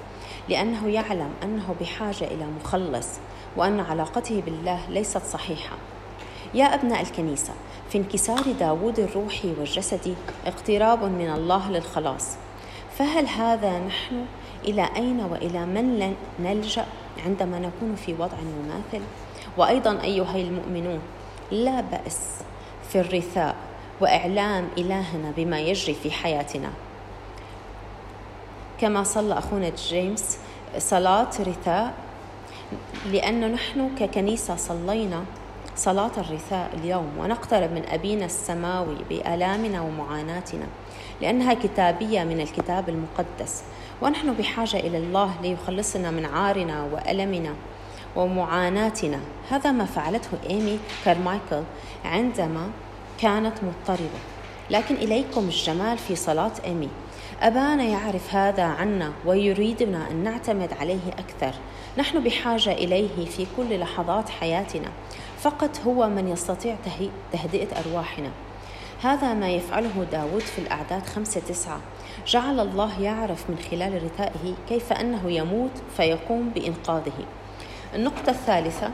لأنه 0.50 0.90
يعلم 0.90 1.30
أنه 1.44 1.76
بحاجة 1.82 2.26
إلى 2.26 2.46
مخلص 2.64 3.08
وأن 3.58 3.80
علاقته 3.80 4.42
بالله 4.46 4.80
ليست 4.90 5.22
صحيحة. 5.26 5.78
يا 6.54 6.66
أبناء 6.66 7.02
الكنيسة 7.02 7.54
في 7.90 7.98
انكسار 7.98 8.44
داود 8.60 9.00
الروحي 9.00 9.54
والجسدي 9.60 10.14
اقتراب 10.46 11.04
من 11.04 11.30
الله 11.30 11.72
للخلاص. 11.72 12.28
فهل 12.98 13.28
هذا 13.28 13.80
نحن؟ 13.80 14.26
إلى 14.64 14.90
أين 14.96 15.20
وإلى 15.20 15.66
من 15.66 16.16
نلجأ 16.40 16.86
عندما 17.26 17.60
نكون 17.60 17.96
في 17.96 18.14
وضع 18.14 18.38
مماثل؟ 18.38 19.06
وأيضا 19.58 20.02
أيها 20.04 20.36
المؤمنون 20.36 21.00
لا 21.52 21.82
بأس 21.82 22.20
في 22.90 23.00
الرثاء 23.00 23.56
وإعلام 24.02 24.68
إلهنا 24.78 25.32
بما 25.38 25.60
يجري 25.60 25.94
في 25.94 26.12
حياتنا. 26.12 26.70
كما 28.80 29.04
صلى 29.04 29.38
أخونا 29.38 29.70
جيمس 29.70 30.38
صلاة 30.78 31.30
رثاء 31.40 31.94
لأنه 33.12 33.48
نحن 33.48 33.96
ككنيسة 34.00 34.56
صلينا 34.56 35.24
صلاة 35.82 36.12
الرثاء 36.18 36.70
اليوم 36.74 37.18
ونقترب 37.20 37.72
من 37.72 37.84
أبينا 37.90 38.26
السماوي 38.26 38.96
بآلامنا 39.10 39.82
ومعاناتنا 39.82 40.66
لأنها 41.22 41.54
كتابية 41.54 42.24
من 42.24 42.42
الكتاب 42.42 42.90
المقدس. 42.90 43.64
ونحن 44.02 44.34
بحاجة 44.34 44.78
إلى 44.78 44.98
الله 44.98 45.34
ليخلصنا 45.42 46.12
من 46.12 46.26
عارنا 46.26 46.84
وألمنا 46.94 47.54
ومعاناتنا. 48.16 49.20
هذا 49.50 49.72
ما 49.72 49.86
فعلته 49.86 50.30
إيمي 50.50 50.80
كارمايكل 51.06 51.64
عندما 52.06 52.70
كانت 53.20 53.54
مضطربة. 53.64 54.20
لكن 54.70 54.96
إليكم 54.96 55.42
الجمال 55.42 55.98
في 55.98 56.16
صلاة 56.16 56.54
إيمي. 56.66 56.90
أبانا 57.42 57.84
يعرف 57.84 58.36
هذا 58.36 58.64
عنا 58.64 59.12
ويريدنا 59.26 60.12
أن 60.12 60.24
نعتمد 60.24 60.74
عليه 60.80 61.08
أكثر. 61.20 61.58
نحن 61.98 62.24
بحاجة 62.24 62.72
إليه 62.72 63.26
في 63.26 63.48
كل 63.58 63.80
لحظات 63.80 64.30
حياتنا. 64.30 64.88
فقط 65.42 65.80
هو 65.86 66.10
من 66.10 66.28
يستطيع 66.28 66.76
تهدئة 67.32 67.68
أرواحنا. 67.80 68.30
هذا 69.04 69.34
ما 69.34 69.50
يفعله 69.50 70.08
داود 70.12 70.42
في 70.42 70.60
الأعداد 70.60 71.06
خمسة 71.06 71.42
تسعة. 71.42 71.80
جعل 72.28 72.60
الله 72.60 73.02
يعرف 73.02 73.50
من 73.50 73.58
خلال 73.72 74.04
رثائه 74.04 74.54
كيف 74.70 74.94
أنه 74.94 75.32
يموت 75.32 75.72
فيقوم 75.98 76.50
بإنقاذه. 76.50 77.26
النقطة 77.96 78.30
الثالثة 78.30 78.92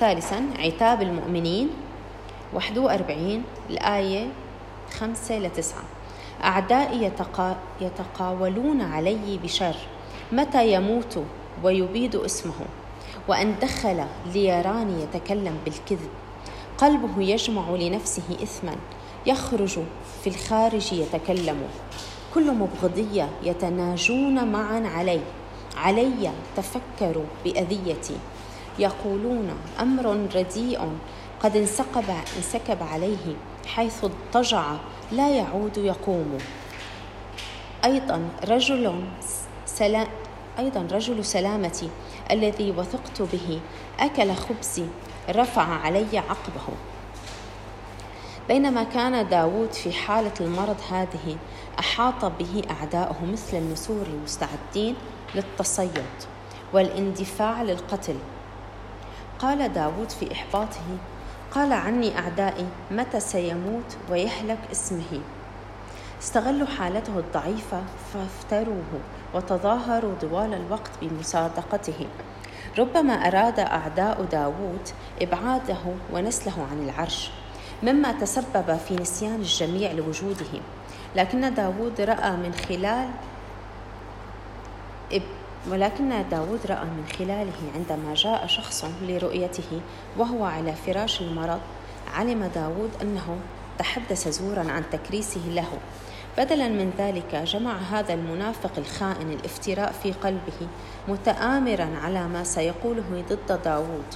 ثالثا 0.00 0.50
عتاب 0.58 1.02
المؤمنين 1.02 1.70
41 2.54 3.44
الآية 3.70 4.28
5 4.98 5.38
لتسعة 5.38 5.82
أعدائي 6.44 7.02
يتقا 7.02 7.56
يتقاولون 7.80 8.80
علي 8.80 9.38
بشر. 9.42 9.76
متى 10.32 10.72
يموت 10.72 11.24
ويبيد 11.62 12.16
اسمه؟ 12.16 12.79
وأن 13.28 13.54
دخل 13.62 14.04
ليراني 14.34 15.02
يتكلم 15.02 15.58
بالكذب. 15.64 16.10
قلبه 16.78 17.22
يجمع 17.22 17.70
لنفسه 17.70 18.36
إثما. 18.42 18.76
يخرج 19.26 19.78
في 20.22 20.26
الخارج 20.26 20.92
يتكلم. 20.92 21.62
كل 22.34 22.52
مبغضية 22.52 23.28
يتناجون 23.42 24.52
معا 24.52 24.82
علي 24.86 25.20
علي 25.76 26.30
تفكروا 26.56 27.24
بأذيتي. 27.44 28.16
يقولون 28.78 29.50
أمر 29.80 30.28
رديء. 30.34 30.80
قد 31.42 31.56
انسكب 31.56 32.04
انسكب 32.36 32.82
عليه 32.82 33.36
حيث 33.66 34.04
اضطجع. 34.04 34.76
لا 35.12 35.30
يعود 35.30 35.78
يقوم. 35.78 36.38
أيضا 37.84 38.28
رجل 38.48 38.94
سلام 39.66 40.06
أيضا 40.58 40.88
رجل 40.92 41.24
سلامتي. 41.24 41.88
الذي 42.32 42.70
وثقت 42.70 43.22
به. 43.22 43.60
أكل 44.00 44.32
خبزي. 44.32 44.86
رفع 45.30 45.62
علي 45.62 46.18
عقبه. 46.18 46.74
بينما 48.48 48.82
كان 48.82 49.28
داود 49.28 49.72
في 49.72 49.92
حالة 49.92 50.32
المرض 50.40 50.76
هذه 50.90 51.36
أحاط 51.78 52.24
به 52.24 52.62
أعداؤه 52.70 53.24
مثل 53.32 53.56
النسور 53.56 54.06
المستعدين 54.06 54.94
للتصيد 55.34 56.04
والاندفاع 56.72 57.62
للقتل. 57.62 58.16
قال 59.38 59.72
داود 59.72 60.10
في 60.10 60.32
إحباطه 60.32 60.98
قال 61.54 61.72
عني 61.72 62.18
أعدائي 62.18 62.66
متى 62.90 63.20
سيموت 63.20 63.96
ويهلك 64.10 64.58
اسمه؟ 64.72 65.20
استغلوا 66.22 66.66
حالته 66.66 67.18
الضعيفة 67.18 67.82
فافتروه. 68.12 69.00
وتظاهروا 69.34 70.14
طوال 70.20 70.54
الوقت 70.54 70.90
بمصادقته. 71.02 72.06
ربما 72.78 73.12
أراد 73.12 73.60
أعداء 73.60 74.22
داوود 74.22 74.88
إبعاده 75.22 75.78
ونسله 76.12 76.66
عن 76.70 76.84
العرش 76.84 77.30
مما 77.82 78.12
تسبب 78.12 78.76
في 78.88 78.94
نسيان 78.94 79.40
الجميع 79.40 79.92
لوجوده. 79.92 80.60
لكن 81.16 81.54
داوود 81.54 82.00
رأى 82.00 82.30
من 82.30 82.54
خلال 82.68 83.08
ولكن 85.70 86.24
داود 86.30 86.60
رأى 86.66 86.84
من 86.84 87.04
خلاله 87.18 87.52
عندما 87.74 88.14
جاء 88.14 88.46
شخص 88.46 88.84
لرؤيته 89.02 89.80
وهو 90.18 90.44
على 90.44 90.74
فراش 90.86 91.20
المرض 91.20 91.60
علم 92.14 92.50
داود 92.54 92.90
أنه 93.02 93.38
تحدث 93.78 94.28
زورا 94.28 94.70
عن 94.70 94.82
تكريسه 94.92 95.40
له. 95.48 95.68
بدلا 96.40 96.68
من 96.68 96.92
ذلك 96.98 97.34
جمع 97.34 97.76
هذا 97.76 98.14
المنافق 98.14 98.70
الخائن 98.78 99.30
الافتراء 99.30 99.92
في 99.92 100.12
قلبه 100.12 100.68
متآمرا 101.08 101.88
على 102.02 102.28
ما 102.28 102.44
سيقوله 102.44 103.24
ضد 103.28 103.62
داود 103.62 104.14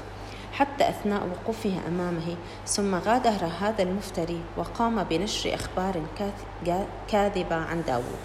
حتى 0.53 0.89
أثناء 0.89 1.29
وقوفه 1.29 1.73
أمامه 1.89 2.37
ثم 2.67 2.95
غادر 2.95 3.47
هذا 3.61 3.83
المفتري 3.83 4.41
وقام 4.57 5.05
بنشر 5.05 5.55
أخبار 5.55 6.03
كاذبة 7.09 7.57
عن 7.57 7.83
داود 7.87 8.21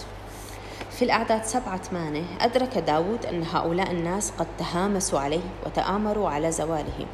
في 0.91 1.05
الأعداد 1.05 1.43
سبعة 1.43 1.77
ثمانية 1.77 2.25
أدرك 2.41 2.77
داود 2.77 3.25
أن 3.25 3.43
هؤلاء 3.43 3.91
الناس 3.91 4.31
قد 4.31 4.47
تهامسوا 4.59 5.19
عليه 5.19 5.49
وتآمروا 5.65 6.29
على 6.29 6.51
زواله. 6.51 7.05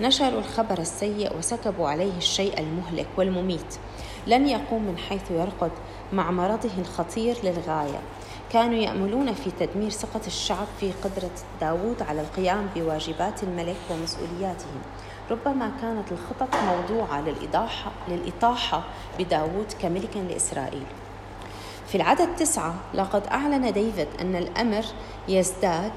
نشروا 0.00 0.38
الخبر 0.38 0.78
السيء 0.78 1.36
وسكبوا 1.38 1.88
عليه 1.88 2.16
الشيء 2.16 2.60
المهلك 2.60 3.06
والمميت. 3.16 3.78
لن 4.26 4.48
يقوم 4.48 4.82
من 4.82 4.98
حيث 4.98 5.30
يرقد 5.30 5.70
مع 6.12 6.30
مرضه 6.30 6.70
الخطير 6.78 7.36
للغاية. 7.44 8.00
كانوا 8.52 8.74
يأملون 8.74 9.34
في 9.34 9.50
تدمير 9.50 9.90
ثقة 9.90 10.20
الشعب 10.26 10.66
في 10.80 10.92
قدرة 10.92 11.30
داود 11.60 12.02
على 12.02 12.20
القيام 12.20 12.68
بواجبات 12.74 13.42
الملك 13.42 13.76
ومسؤولياته 13.90 14.66
ربما 15.30 15.72
كانت 15.80 16.12
الخطط 16.12 16.56
موضوعة 16.56 17.20
للإضاحة 17.20 17.90
للإطاحة 18.08 18.84
بداود 19.18 19.72
كملك 19.82 20.16
لإسرائيل. 20.16 20.86
في 21.86 21.94
العدد 21.94 22.36
تسعة 22.36 22.74
لقد 22.94 23.26
أعلن 23.26 23.72
ديفيد 23.72 24.08
أن 24.20 24.36
الأمر 24.36 24.84
يزداد 25.28 25.92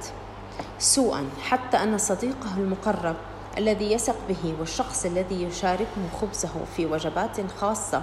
سوءا 0.79 1.29
حتى 1.43 1.77
أن 1.77 1.97
صديقه 1.97 2.57
المقرب 2.57 3.15
الذي 3.57 3.91
يثق 3.91 4.15
به 4.29 4.55
والشخص 4.59 5.05
الذي 5.05 5.43
يشاركه 5.43 6.09
خبزه 6.21 6.65
في 6.75 6.85
وجبات 6.85 7.51
خاصة 7.61 8.01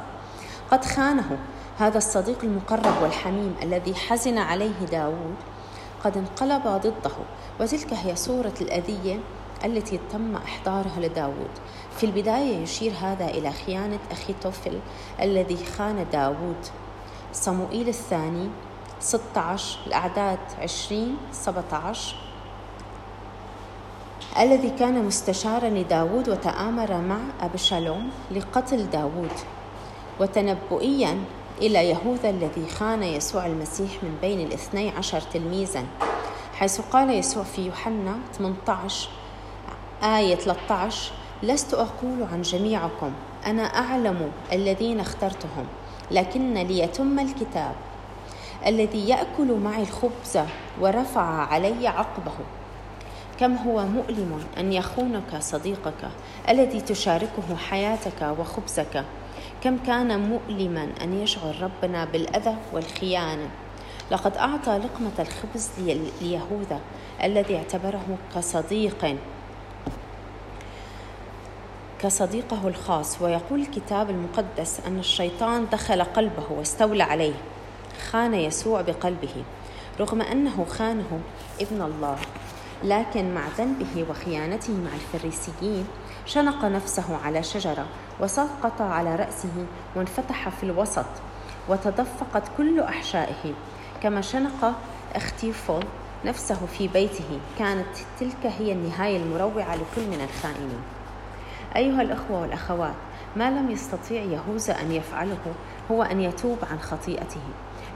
قد 0.71 0.85
خانه. 0.85 1.39
هذا 1.79 1.99
الصديق 1.99 2.39
المقرب 2.45 3.03
والحميم 3.03 3.55
الذي 3.63 3.95
حزن 3.95 4.39
عليه 4.39 4.87
داود 4.93 5.37
قد 6.05 6.17
انقلب 6.17 6.63
ضده 6.63 7.17
وتلك 7.61 7.93
هي 7.93 8.17
صورة 8.17 8.55
الأذية 8.61 9.21
التي 9.65 10.01
تم 10.13 10.37
إحضارها 10.37 11.01
لداود. 11.01 11.51
في 11.97 12.07
البداية 12.07 12.57
يشير 12.57 12.93
هذا 13.01 13.25
إلى 13.25 13.53
خيانة 13.53 13.99
أخي 14.11 14.35
توفل 14.41 14.79
الذي 15.23 15.57
خان 15.57 16.07
داود. 16.13 16.67
صموئيل 17.33 17.89
الثاني 17.89 18.49
16 19.01 19.79
الأعداد 19.87 20.39
20 20.63 21.17
17 21.33 22.17
الذي 24.41 24.71
كان 24.71 25.05
مستشارا 25.05 25.69
لداود 25.69 26.29
وتآمر 26.29 27.01
مع 27.01 27.19
أبشالوم 27.41 28.11
لقتل 28.31 28.91
داود. 28.91 29.33
وتنبؤيا 30.21 31.19
إلى 31.59 31.91
يهوذا 31.91 32.31
الذي 32.31 32.69
خان 32.69 33.03
يسوع 33.03 33.47
المسيح 33.47 33.91
من 34.03 34.19
بين 34.21 34.41
الاثني 34.41 34.91
عشر 34.91 35.21
تلميذا 35.21 35.85
حيث 36.55 36.81
قال 36.81 37.11
يسوع 37.11 37.43
في 37.43 37.67
يوحنا 37.67 38.19
18 38.39 39.09
آية 40.03 40.35
13 40.35 41.13
لست 41.43 41.75
أقول 41.75 42.23
عن 42.33 42.43
جميعكم 42.43 43.13
أنا 43.47 43.63
أعلم 43.63 44.33
الذين 44.53 45.01
اخترتهم 45.01 45.67
لكن 46.11 46.55
ليتم 46.55 47.19
الكتاب. 47.19 47.75
الذي 48.67 49.09
يأكل 49.09 49.53
معي 49.65 49.83
الخبز 49.83 50.39
ورفع 50.81 51.23
علي 51.23 51.89
عقبه. 51.89 52.33
كم 53.41 53.57
هو 53.57 53.87
مؤلم 53.87 54.45
أن 54.59 54.73
يخونك 54.73 55.37
صديقك 55.41 56.11
الذي 56.49 56.81
تشاركه 56.81 57.57
حياتك 57.57 58.37
وخبزك؟ 58.39 59.05
كم 59.67 59.79
كان 59.79 60.21
مؤلما 60.21 60.89
أن 61.03 61.23
يشعر 61.23 61.55
ربنا 61.63 62.05
بالأذى 62.05 62.57
والخيانة؟ 62.73 63.49
لقد 64.11 64.37
أعطى 64.37 64.79
لقمة 64.79 65.13
الخبز 65.19 65.71
ليهوذا 66.21 66.81
الذي 67.23 67.57
اعتبره 67.57 68.19
كصديق 68.35 69.17
كصديقه 72.03 72.69
الخاص 72.69 73.23
ويقول 73.23 73.61
الكتاب 73.61 74.11
المقدس 74.11 74.81
أن 74.87 74.99
الشيطان 74.99 75.67
دخل 75.73 76.03
قلبه 76.03 76.45
واستولى 76.51 77.03
عليه 77.03 77.35
خان 78.11 78.35
يسوع 78.35 78.81
بقلبه 78.81 79.45
رغم 80.01 80.23
أنه 80.23 80.65
خانه 80.65 81.21
ابن 81.61 81.83
الله. 81.83 82.19
لكن 82.85 83.35
مع 83.35 83.43
ذنبه 83.59 84.07
وخيانته 84.11 84.73
مع 84.73 84.91
الفريسيين 84.95 85.87
شنق 86.27 86.65
نفسه 86.65 87.17
على 87.25 87.43
شجرة 87.43 87.87
وسقط 88.21 88.83
على 88.83 89.17
رأسه 89.17 89.67
وانفتح 89.97 90.49
في 90.49 90.63
الوسط 90.63 91.07
وتدفقت 91.69 92.43
كل 92.57 92.81
أحشائه. 92.81 93.55
كما 94.03 94.21
شنق 94.21 94.75
اختيفول 95.15 95.85
نفسه 96.25 96.67
في 96.67 96.89
بيته. 96.89 97.41
كانت 97.59 97.97
تلك 98.21 98.47
هي 98.59 98.73
النهاية 98.73 99.17
المروعة 99.17 99.75
لكل 99.75 100.07
من 100.11 100.29
الخائنين. 100.31 100.81
أيها 101.77 102.03
الأخوة 102.03 102.41
والأخوات 102.41 102.95
ما 103.37 103.51
لم 103.51 103.71
يستطيع 103.71 104.23
يهوذا 104.23 104.81
أن 104.81 104.93
يفعله 104.93 105.39
هو 105.91 106.03
أن 106.03 106.21
يتوب 106.21 106.59
عن 106.71 106.81
خطيئته. 106.81 107.41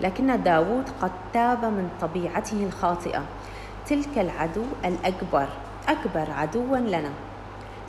لكن 0.01 0.43
داود 0.43 0.85
قد 1.03 1.11
تاب 1.33 1.65
من 1.65 1.91
طبيعته 2.01 2.65
الخاطئة. 2.67 3.23
تلك 3.87 4.19
العدو 4.19 4.65
الأكبر 4.85 5.49
أكبر 5.89 6.31
عدوا 6.31 6.77
لنا. 6.77 7.11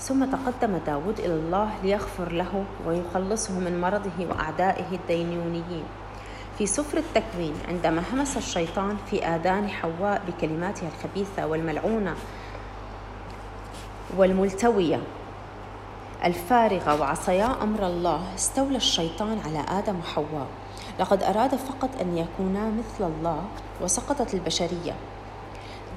ثم 0.02 0.26
تقدم 0.26 0.78
داود 0.86 1.20
إلى 1.20 1.34
الله 1.34 1.70
ليغفر 1.84 2.32
له 2.32 2.66
ويخلصه 2.88 3.60
من 3.60 3.82
مرضه 3.82 4.26
وأعدائه 4.30 4.86
الدينونيين 4.92 5.84
في 6.58 6.66
سفر 6.66 6.98
التكوين 6.98 7.54
عندما 7.68 8.04
همس 8.14 8.38
الشيطان 8.38 8.98
في 9.10 9.26
آذان 9.26 9.70
حواء 9.70 10.22
بكلماتها 10.28 10.90
الخبيثة 10.90 11.48
والملعونة 11.48 12.16
والملتوية 14.18 15.00
الفارغة 16.26 17.02
وعصيا 17.02 17.56
أمر 17.62 17.88
الله 17.88 18.36
استولى 18.36 18.78
الشيطان 18.78 19.40
على 19.46 19.80
آدم 19.80 20.00
وحواء. 20.00 20.48
لقد 21.00 21.24
أراد 21.24 21.56
فقط 21.56 21.90
أن 22.02 22.18
يكونا 22.18 22.70
مثل 22.70 23.04
الله 23.12 23.44
وسقطت 23.82 24.34
البشرية. 24.34 24.94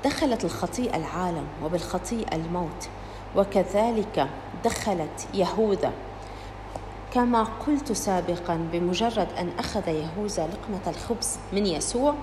دخلت 0.05 0.45
الخطيئة 0.45 0.97
العالم 0.97 1.47
وبالخطيئة 1.65 2.37
الموت. 2.37 2.89
وكذلك 3.37 4.29
دخلت 4.65 5.29
يهوذا. 5.35 5.93
كما 7.13 7.43
قلت 7.43 7.93
سابقا 7.93 8.69
بمجرد 8.73 9.29
أن 9.39 9.51
أخذ 9.59 9.89
يهوذا 9.89 10.47
لقمة 10.47 10.95
الخبز 10.95 11.39
من 11.53 11.67
يسوع 11.67 12.15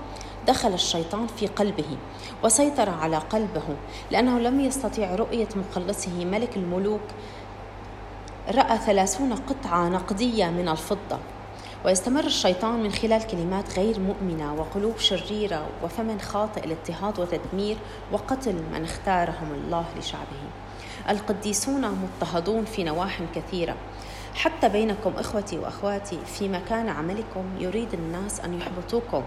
دخل 0.48 0.74
الشيطان 0.74 1.28
في 1.28 1.48
قلبه 1.48 1.98
وسيطر 2.44 2.90
على 2.90 3.18
قلبه 3.18 3.64
لأنه 4.12 4.40
لم 4.40 4.60
يستطيع 4.60 5.16
رؤية 5.16 5.48
مخلصه 5.56 6.26
ملك 6.26 6.58
الملوك. 6.58 7.02
رأى 8.56 8.78
ثلاثون 8.78 9.34
قطعة 9.34 9.90
نقدية 9.90 10.46
من 10.46 10.70
الفضة. 10.70 11.20
ويستمر 11.86 12.24
الشيطان 12.24 12.84
من 12.84 12.92
خلال 12.92 13.28
كلمات 13.28 13.80
غير 13.80 14.00
مؤمنة 14.00 14.54
وقلوب 14.54 14.98
شريرة 14.98 15.68
وفم 15.84 16.20
خاطئ 16.20 16.66
الاضطهاد 16.66 17.20
وتدمير 17.20 17.78
وقتل 18.12 18.56
من 18.74 18.84
اختارهم 18.84 19.52
الله 19.54 19.86
لشعبه. 20.00 20.71
القديسون 21.10 21.82
مضطهدون 21.82 22.66
في 22.66 22.84
نواح 22.84 23.20
كثيرة. 23.36 23.76
حتى 24.36 24.70
بينكم 24.70 25.14
إخوتي 25.18 25.60
وأخواتي 25.60 26.20
في 26.26 26.50
مكان 26.50 26.90
عملكم 26.90 27.44
يريد 27.60 27.94
الناس 27.94 28.40
أن 28.40 28.60
يحبطوكم 28.60 29.24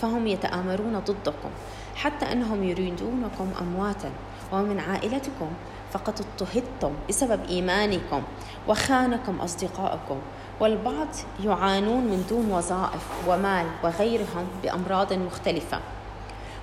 فهم 0.00 0.26
يتآمرون 0.26 0.98
ضدكم 0.98 1.50
حتى 1.96 2.32
أنهم 2.32 2.64
يريدونكم 2.64 3.50
أمواتا. 3.60 4.10
ومن 4.52 4.80
عائلتكم 4.80 5.50
فقد 5.92 6.14
اضطهدتم 6.20 6.92
بسبب 7.08 7.40
إيمانكم 7.48 8.22
وخانكم 8.68 9.40
اصدقائكم 9.40 10.16
والبعض 10.60 11.08
يعانون 11.44 12.04
من 12.04 12.24
دون 12.30 12.50
وظائف 12.50 13.28
ومال 13.28 13.66
وغيرهم 13.84 14.46
بأمراض 14.62 15.12
مختلفة. 15.12 15.78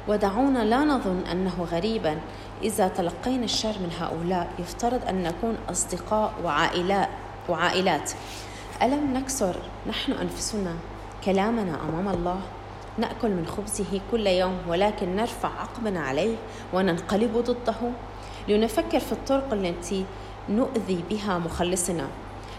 ودعونا 0.10 0.60
لا 0.60 0.80
نظن 0.80 1.24
أنه 1.32 1.67
غريبا. 1.72 2.19
إذا 2.63 2.88
تلقينا 2.88 3.45
الشر 3.45 3.74
من 3.80 3.91
هؤلاء 4.00 4.48
يفترض 4.60 5.08
أن 5.10 5.24
نكون 5.24 5.58
أصدقاء 5.69 6.34
وعائلات 6.43 7.10
وعائلات. 7.50 8.12
ألم 8.82 9.13
نكسر 9.13 9.56
نحن 9.88 10.12
أنفسنا 10.12 10.76
كلامنا 11.26 11.80
أمام 11.89 12.10
الله؟ 12.10 12.39
نأكل 12.98 13.30
من 13.30 13.48
خبزه 13.48 14.02
كل 14.12 14.28
يوم 14.28 14.58
ولكن 14.67 15.15
نرفع 15.15 15.50
عقبنا 15.60 16.00
عليه 16.00 16.36
وننقلب 16.74 17.38
ضده؟ 17.38 17.91
لنفكر 18.48 19.00
في 19.00 19.12
الطرق 19.12 19.54
التي 19.54 20.06
نؤذي 20.50 21.04
بها 21.10 21.38
مخلصنا. 21.38 22.08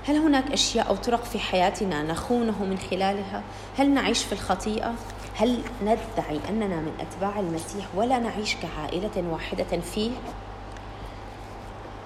هل 0.09 0.17
هناك 0.17 0.53
أشياء 0.53 0.89
أو 0.89 0.97
طرق 0.97 1.25
في 1.25 1.39
حياتنا 1.39 2.03
نخونه 2.03 2.65
من 2.65 2.79
خلالها؟ 2.91 3.43
هل 3.79 3.91
نعيش 3.91 4.25
في 4.25 4.33
الخطيئة؟ 4.33 4.95
هل 5.41 5.59
ندعي 5.83 6.41
أننا 6.49 6.77
من 6.77 6.93
أتباع 7.01 7.41
المسيح 7.41 7.87
ولا 7.95 8.19
نعيش 8.19 8.57
كعائلة 8.57 9.31
واحدة 9.31 9.81
فيه؟ 9.81 10.11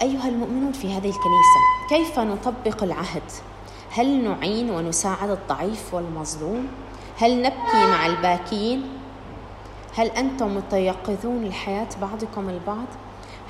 أيها 0.03 0.29
المؤمنون 0.29 0.73
في 0.73 0.87
هذه 0.87 1.11
الكنيسة 1.11 1.61
كيف 1.89 2.19
نطبق 2.19 2.83
العهد؟ 2.83 3.23
هل 3.91 4.25
نعين 4.25 4.71
ونساعد 4.71 5.31
الضعيف 5.31 5.95
والمظلوم؟ 5.95 6.69
هل 7.19 7.43
نبكي 7.43 7.87
مع 7.87 8.07
الباكين؟ 8.07 8.89
هل 9.97 10.07
أنتم 10.07 10.57
متيقظون 10.57 11.45
لحياه 11.45 11.89
بعضكم 12.01 12.49
البعض؟ 12.49 12.87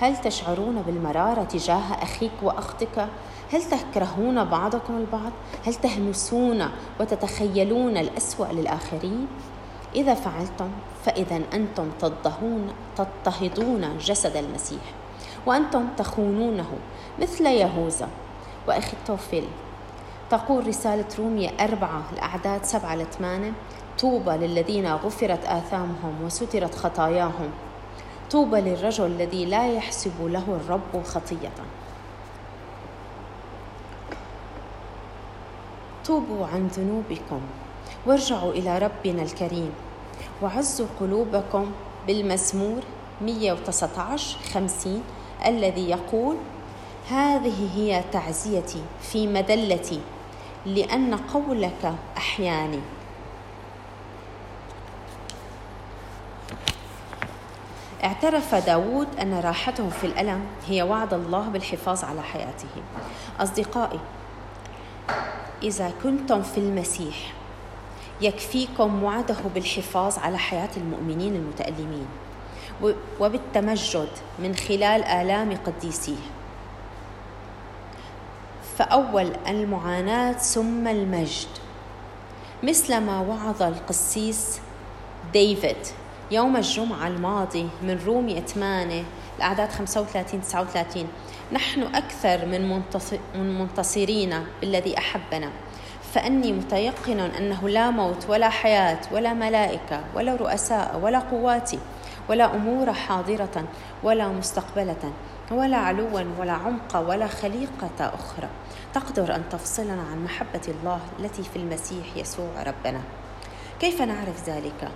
هل 0.01 0.17
تشعرون 0.17 0.83
بالمرارة 0.83 1.45
تجاه 1.45 2.03
أخيك 2.03 2.43
وأختك؟ 2.43 3.09
هل 3.53 3.63
تكرهون 3.63 4.45
بعضكم 4.45 4.97
البعض؟ 4.97 5.33
هل 5.67 5.75
تهمسون 5.75 6.69
وتتخيلون 7.01 7.97
الأسوأ 7.97 8.47
للآخرين؟ 8.47 9.27
إذا 9.95 10.15
فعلتم 10.15 10.71
فإذا 11.05 11.41
أنتم 11.53 11.91
تضطهدون 12.01 12.73
تضطهدون 12.97 13.99
جسد 13.99 14.37
المسيح 14.37 14.83
وأنتم 15.47 15.87
تخونونه 15.97 16.71
مثل 17.21 17.47
يهوذا. 17.47 18.09
وأخي 18.69 18.93
التوفيل 18.93 19.45
تقول 20.31 20.67
رسالة 20.67 21.05
رومية 21.19 21.51
أربعة 21.61 22.03
الأعداد 22.13 22.65
سبعة 22.65 22.97
لثمانية 22.97 23.53
طوبى 23.99 24.31
للذين 24.31 24.95
غفرت 24.95 25.45
آثامهم 25.45 26.25
وسترت 26.25 26.75
خطاياهم. 26.75 27.51
طوبى 28.31 28.61
للرجل 28.61 29.07
الذي 29.07 29.45
لا 29.45 29.73
يحسب 29.73 30.13
له 30.21 30.45
الرب 30.49 31.05
خطية. 31.05 31.53
توبوا 36.05 36.47
عن 36.47 36.67
ذنوبكم. 36.67 37.41
وارجعوا 38.07 38.53
إلى 38.53 38.79
ربنا 38.79 39.23
الكريم. 39.23 39.73
وعزوا 40.43 40.87
قلوبكم 41.01 41.73
بالمزمور 42.07 42.83
119 43.21 44.37
50 44.55 45.03
الذي 45.47 45.91
يقول 45.91 46.37
هذه 47.11 47.69
هي 47.75 48.05
تعزيتي 48.13 48.83
في 49.01 49.27
مدلتي 49.27 50.01
لأن 50.67 51.15
قولك 51.15 51.95
أحياني. 52.17 52.81
اعترف 58.05 58.55
داود 58.55 59.09
أن 59.21 59.41
راحته 59.41 59.89
في 59.89 60.07
الألم 60.07 60.47
هي 60.67 60.83
وعد 60.83 61.15
الله 61.15 61.49
بالحفاظ 61.49 62.05
على 62.05 62.23
حياته. 62.23 62.69
أصدقائي 63.41 64.01
إذا 65.63 65.93
كنتم 66.03 66.43
في 66.43 66.59
المسيح 66.59 67.33
يكفيكم 68.21 69.03
وعده 69.03 69.37
بالحفاظ 69.55 70.19
على 70.19 70.39
حياة 70.39 70.71
المؤمنين 70.77 71.35
المتألمين 71.35 72.07
وبالتمجد 73.21 74.09
من 74.39 74.55
خلال 74.55 75.05
آلام 75.05 75.57
قديسيه. 75.67 76.17
فأول 78.79 79.33
المعاناة 79.49 80.33
ثم 80.33 80.87
المجد. 80.89 81.49
مثل 82.63 82.99
ما 83.01 83.21
وعظ 83.21 83.63
القسيس 83.63 84.61
ديفيد 85.33 85.77
يوم 86.31 86.57
الجمعة 86.57 87.07
الماضي 87.07 87.69
من 87.83 88.01
رومية 88.07 88.41
8 88.41 89.05
الأعداد 89.37 89.71
35 89.71 90.41
39 90.41 91.09
نحن 91.53 91.83
أكثر 91.83 92.47
من 92.47 92.83
من 93.35 93.59
منتصرين 93.59 94.45
بالذي 94.61 94.99
أحبنا. 94.99 95.51
فأني 96.15 96.53
متيقن 96.53 97.21
أنه 97.21 97.69
لا 97.69 97.91
موت 97.91 98.27
ولا 98.29 98.49
حياة 98.49 99.01
ولا 99.13 99.33
ملائكة 99.33 100.01
ولا 100.15 100.35
رؤساء 100.37 101.01
ولا 101.03 101.19
قوات 101.19 101.71
ولا 102.29 102.55
أمور 102.55 102.93
حاضرة 102.93 103.65
ولا 104.03 104.29
مستقبلة 104.29 105.13
ولا 105.51 105.77
علوا 105.77 106.25
ولا 106.39 106.53
عمق 106.53 106.97
ولا 106.97 107.27
خليقة 107.27 107.99
أخرى. 108.01 108.49
تقدر 108.95 109.35
أن 109.35 109.43
تفصلنا 109.51 110.03
عن 110.13 110.25
محبة 110.25 110.61
الله 110.69 111.01
التي 111.21 111.43
في 111.43 111.57
المسيح 111.57 112.17
يسوع 112.17 112.63
ربنا. 112.67 113.01
كيف 113.81 114.03
نعرف 114.03 114.49
ذلك؟ 114.49 114.89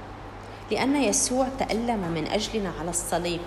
لأن 0.71 0.97
يسوع 0.97 1.47
تألم 1.59 2.13
من 2.15 2.27
أجلنا 2.27 2.73
على 2.81 2.91
الصليب. 2.91 3.41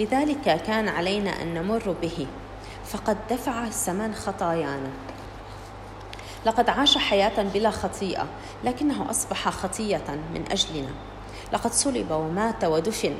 لذلك 0.00 0.62
كان 0.66 0.88
علينا 0.88 1.42
أن 1.42 1.54
نمر 1.54 1.96
به. 2.02 2.26
فقد 2.84 3.16
دفع 3.30 3.68
ثمن 3.68 4.14
خطايانا. 4.14 5.07
لقد 6.46 6.68
عاش 6.68 6.98
حياة 6.98 7.42
بلا 7.42 7.70
خطيئة 7.70 8.26
لكنه 8.64 9.10
أصبح 9.10 9.48
خطية 9.48 10.20
من 10.34 10.44
أجلنا. 10.50 10.90
لقد 11.52 11.72
صلب 11.72 12.10
ومات 12.10 12.64
ودفن 12.64 13.14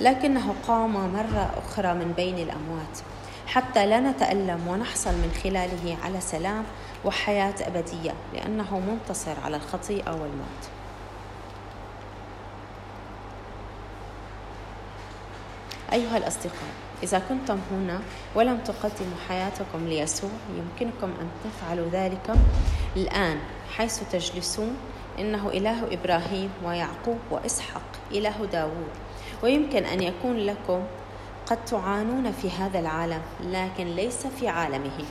لكنه 0.00 0.54
قام 0.68 1.12
مرة 1.12 1.50
أخرى 1.66 1.94
من 1.94 2.12
بين 2.16 2.38
الأموات. 2.38 2.98
حتى 3.46 3.86
لا 3.86 4.00
نتألم 4.00 4.68
ونحصل 4.68 5.10
من 5.10 5.40
خلاله 5.44 5.96
على 6.04 6.20
سلام 6.20 6.64
وحياة 7.04 7.54
أبدية 7.60 8.14
لأنه 8.34 8.78
منتصر 8.78 9.40
على 9.44 9.56
الخطيئة 9.56 10.10
والموت. 10.10 10.64
أيها 15.92 16.16
الأصدقاء 16.16 16.74
إذا 17.02 17.18
كنتم 17.28 17.58
هنا 17.72 18.00
ولم 18.34 18.58
تقدموا 18.58 19.18
حياتكم 19.28 19.88
ليسوع 19.88 20.30
يمكنكم 20.56 21.06
أن 21.20 21.28
تفعلوا 21.44 21.88
ذلك 21.92 22.34
الآن 22.96 23.38
حيث 23.76 24.02
تجلسون. 24.12 24.76
إنه 25.18 25.48
إله 25.48 25.94
إبراهيم 25.94 26.50
ويعقوب 26.64 27.18
وإسحاق 27.30 27.82
إله 28.12 28.46
داوود. 28.52 28.90
ويمكن 29.42 29.84
أن 29.84 30.02
يكون 30.02 30.36
لكم 30.36 30.82
قد 31.46 31.64
تعانون 31.64 32.32
في 32.32 32.50
هذا 32.50 32.78
العالم 32.78 33.22
لكن 33.40 33.86
ليس 33.86 34.26
في 34.26 34.48
عالمه. 34.48 35.04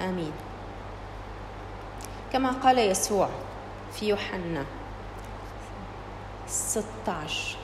آمين. 0.00 0.32
كما 2.32 2.50
قال 2.50 2.78
يسوع 2.78 3.28
في 3.92 4.08
يوحنا 4.08 4.64
16 6.46 7.59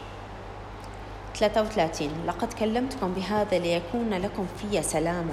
33 1.38 2.10
لقد 2.26 2.52
كلمتكم 2.52 3.12
بهذا 3.12 3.58
ليكون 3.58 4.14
لكم 4.14 4.46
في 4.60 4.82
سلام 4.82 5.28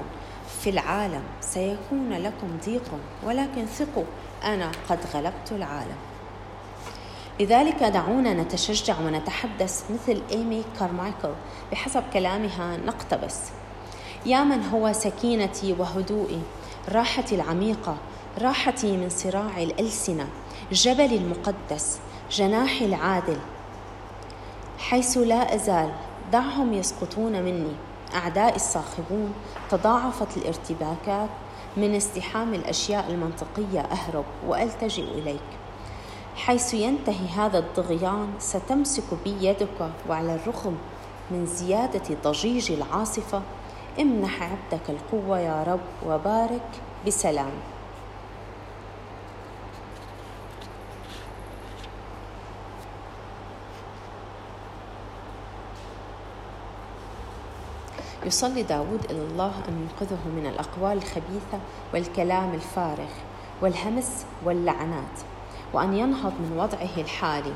في 0.59 0.69
العالم. 0.69 1.23
سيكون 1.41 2.13
لكم 2.13 2.57
ضيق 2.65 2.91
ولكن 3.23 3.65
ثقوا 3.65 4.03
أنا 4.43 4.71
قد 4.89 4.99
غلبت 5.13 5.51
العالم. 5.51 5.95
لذلك 7.39 7.83
دعونا 7.83 8.33
نتشجع 8.33 8.99
ونتحدث 8.99 9.83
مثل 9.91 10.21
إيمي 10.31 10.63
كارمايكل. 10.79 11.33
بحسب 11.71 12.03
كلامها 12.13 12.77
نقتبس. 12.77 13.39
يا 14.25 14.43
من 14.43 14.63
هو 14.63 14.93
سكينتي 14.93 15.75
وهدوئي 15.79 16.41
راحتي 16.91 17.35
العميقة 17.35 17.97
راحتي 18.41 18.97
من 18.97 19.09
صراع 19.09 19.57
الألسنة 19.57 20.27
جبلي 20.71 21.17
المقدس 21.17 21.99
جناحي 22.31 22.85
العادل 22.85 23.37
حيث 24.89 25.17
لا 25.17 25.55
أزال 25.55 25.91
دعهم 26.31 26.73
يسقطون 26.73 27.41
مني. 27.41 27.75
أعدائي 28.15 28.55
الصاخبون 28.55 29.33
تضاعفت 29.69 30.37
الارتباكات 30.37 31.29
من 31.77 31.95
ازدحام 31.95 32.53
الأشياء 32.53 33.05
المنطقية 33.09 33.79
أهرب 33.79 34.25
وألتجئ 34.47 35.03
إليك. 35.03 35.49
حيث 36.35 36.73
ينتهي 36.73 37.27
هذا 37.35 37.59
الضغيان 37.59 38.27
ستمسك 38.39 39.03
بي 39.23 39.47
يدك 39.47 39.89
وعلى 40.09 40.35
الرغم 40.35 40.77
من 41.31 41.45
زيادة 41.45 42.17
ضجيج 42.23 42.71
العاصفة. 42.71 43.41
امنح 43.99 44.43
عبدك 44.43 44.89
القوة 44.89 45.39
يا 45.39 45.63
رب 45.63 46.07
وبارك 46.07 46.69
بسلام. 47.07 47.51
يصلي 58.25 58.63
داود 58.63 59.05
إلى 59.09 59.21
الله 59.21 59.51
أن 59.67 59.81
ينقذه 59.81 60.27
من 60.35 60.45
الأقوال 60.45 60.97
الخبيثة 60.97 61.59
والكلام 61.93 62.53
الفارغ 62.53 63.09
والهمس 63.61 64.25
واللعنات 64.45 65.19
وأن 65.73 65.93
ينهض 65.93 66.31
من 66.31 66.57
وضعه 66.57 67.01
الحالي 67.03 67.53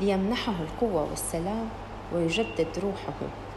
ليمنحه 0.00 0.54
القوة 0.60 1.06
والسلام 1.10 1.68
ويجدد 2.14 2.68
روحه. 2.82 3.47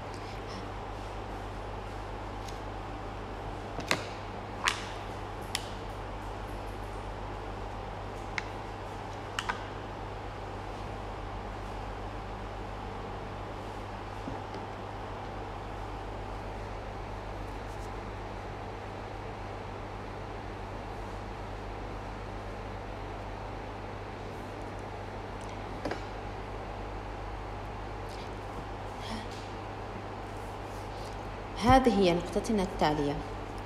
هذه 31.66 32.00
هي 32.00 32.14
نقطتنا 32.14 32.64
التالية. 32.64 33.16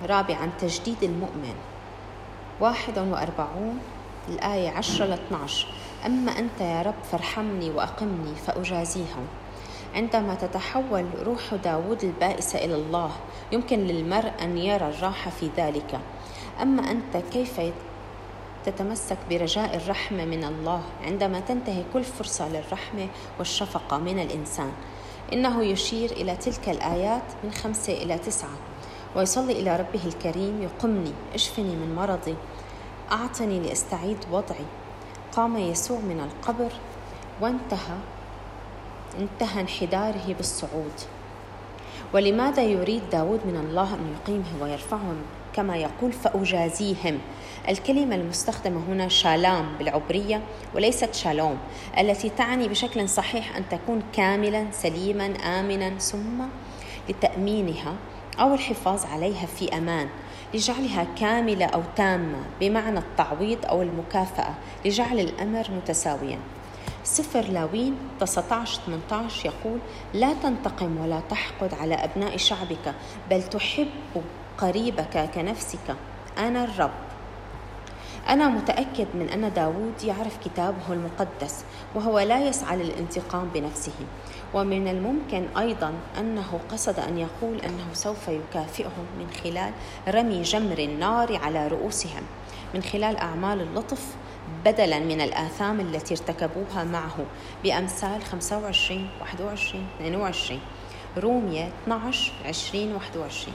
رابعا 0.06 0.50
تجديد 0.60 1.04
المؤمن. 1.04 1.56
واحد 2.60 2.98
وأربعون 2.98 3.80
الآية 4.30 4.70
عشرة 4.70 5.06
لاثناش 5.06 5.68
أما 6.06 6.32
أنت 6.32 6.62
يا 6.62 6.82
رب 6.82 7.04
فارحمني 7.12 7.70
وأقمني 7.72 8.36
فأجازيهم. 8.36 9.28
عندما 9.96 10.36
تتحول 10.36 11.06
روح 11.26 11.56
داود 11.64 12.04
البائسة 12.04 12.66
إلى 12.66 12.76
الله 12.76 13.12
يمكن 13.52 13.80
للمرء 13.80 14.32
أن 14.42 14.58
يرى 14.58 14.88
الراحة 14.88 15.32
في 15.32 15.50
ذلك. 15.58 16.00
أما 16.62 16.92
أنت 16.92 17.18
كيف 17.32 17.62
تتمسك 18.66 19.18
برجاء 19.30 19.76
الرحمة 19.76 20.26
من 20.26 20.44
الله؟ 20.44 20.82
عندما 21.04 21.40
تنتهي 21.40 21.84
كل 21.94 22.04
فرصة 22.04 22.50
للرحمة 22.50 23.08
والشفقة 23.40 23.98
من 23.98 24.20
الإنسان. 24.20 24.72
إنه 25.34 25.64
يشير 25.64 26.12
إلى 26.12 26.36
تلك 26.36 26.70
الآيات 26.70 27.24
من 27.44 27.52
خمسة 27.52 27.94
إلى 27.94 28.18
تسعة. 28.18 28.58
ويصلي 29.16 29.52
إلى 29.52 29.76
ربه 29.76 30.06
الكريم 30.06 30.62
يقمني 30.62 31.12
اشفني 31.34 31.76
من 31.76 31.96
مرضي 31.96 32.36
أعطني 33.12 33.60
لأستعيد 33.60 34.18
وضعي. 34.32 34.66
قام 35.32 35.58
يسوع 35.58 36.00
من 36.00 36.20
القبر 36.20 36.72
وانتهى 37.42 37.98
انتهى 39.20 39.62
انحداره 39.62 40.34
بالصعود. 40.38 40.94
ولماذا 42.14 42.64
يريد 42.64 43.10
داود 43.12 43.40
من 43.46 43.56
الله 43.56 43.94
أن 43.94 44.16
يقيمه 44.16 44.64
ويرفعه؟ 44.64 45.16
كما 45.56 45.78
يقول 45.78 46.12
فأجازيهم. 46.12 47.20
الكلمة 47.70 48.16
المستخدمة 48.16 48.84
هنا 48.88 49.08
شالام 49.08 49.78
بالعبرية 49.78 50.42
وليست 50.76 51.14
شالوم 51.14 51.58
التي 52.00 52.30
تعني 52.30 52.68
بشكل 52.68 53.10
صحيح 53.10 53.56
أن 53.58 53.64
تكون 53.70 54.04
كاملا 54.14 54.66
سليما 54.72 55.26
آمنا 55.26 55.98
ثم 55.98 56.44
لتأمينها 57.10 57.96
أو 58.40 58.54
الحفاظ 58.54 59.06
عليها 59.06 59.46
في 59.46 59.78
أمان. 59.78 60.08
لجعلها 60.54 61.08
كاملة 61.20 61.66
أو 61.66 61.82
تامة 61.96 62.38
بمعنى 62.60 63.00
التعويض 63.00 63.66
أو 63.66 63.82
المكافأة. 63.82 64.54
لجعل 64.86 65.20
الأمر 65.20 65.68
متساويا. 65.72 66.40
سفر 67.04 67.42
لاوين 67.42 67.96
19 68.20 68.82
18 68.86 69.46
يقول 69.46 69.80
لا 70.14 70.34
تنتقم 70.44 70.98
ولا 70.98 71.20
تحقد 71.30 71.74
على 71.74 71.96
أبناء 71.96 72.38
شعبك 72.38 72.94
بل 73.30 73.44
تحب 73.44 73.88
قريبك 74.58 75.30
كنفسك. 75.36 75.96
أنا 76.38 76.64
الرب. 76.64 76.92
أنا 78.30 78.48
متأكد 78.48 79.08
من 79.14 79.30
أن 79.30 79.54
داود 79.54 80.04
يعرف 80.04 80.38
كتابه 80.46 80.94
المقدس 80.94 81.66
وهو 81.96 82.20
لا 82.20 82.48
يسعى 82.48 82.78
للانتقام 82.78 83.50
بنفسه. 83.54 83.94
ومن 84.54 84.88
الممكن 84.88 85.46
أيضا 85.58 85.94
أنه 86.20 86.60
قصد 86.72 87.00
أن 87.00 87.18
يقول 87.18 87.60
أنه 87.60 87.94
سوف 87.94 88.28
يكافئهم 88.28 89.06
من 89.20 89.28
خلال 89.44 89.72
رمي 90.08 90.42
جمر 90.42 90.78
النار 90.80 91.36
على 91.36 91.68
رؤوسهم. 91.68 92.24
من 92.74 92.84
خلال 92.84 93.18
أعمال 93.18 93.62
اللطف 93.62 94.16
بدلا 94.66 95.00
من 95.00 95.22
الآثام 95.22 95.80
التي 95.80 96.14
ارتكبوها 96.14 96.84
معه 96.84 97.26
بأمثال 97.64 98.24
25 98.24 99.10
21 99.22 99.88
22 100.02 100.60
رومية 101.18 101.70
12 101.84 102.34
20 102.46 102.96
21 102.96 103.54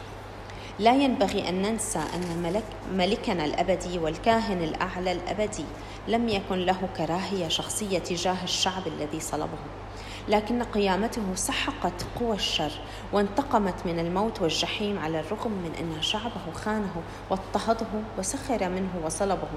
لا 0.81 0.95
ينبغي 0.95 1.49
أن 1.49 1.63
ننسى 1.63 1.99
أن 1.99 2.43
ملك 2.43 2.65
ملكنا 2.93 3.45
الأبدي 3.45 3.99
والكاهن 3.99 4.63
الأعلى 4.63 5.13
الأبدي 5.13 5.65
لم 6.09 6.29
يكن 6.29 6.59
له 6.59 6.89
كراهية 6.97 7.49
شخصية 7.49 7.99
تجاه 7.99 8.45
الشعب 8.45 8.87
الذي 8.87 9.21
صلبه. 9.21 9.59
لكن 10.29 10.63
قيامته 10.63 11.35
سحقت 11.35 12.07
قوى 12.21 12.37
الشر 12.37 12.73
وانتقمت 13.13 13.75
من 13.87 13.99
الموت 13.99 14.43
والجحيم 14.43 14.99
على 14.99 15.21
الرغم 15.21 15.51
من 15.51 15.73
أن 15.81 16.03
شعبه 16.03 16.53
خانه 16.55 17.03
واضطهده 17.31 17.87
وسخر 18.19 18.69
منه 18.69 18.91
وصلبه 19.05 19.49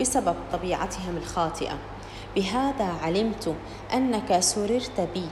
بسبب 0.00 0.36
طبيعتهم 0.52 1.16
الخاطئة. 1.16 1.78
بهذا 2.36 2.94
علمت 3.02 3.54
أنك 3.94 4.40
سررت 4.40 5.08
بي 5.14 5.28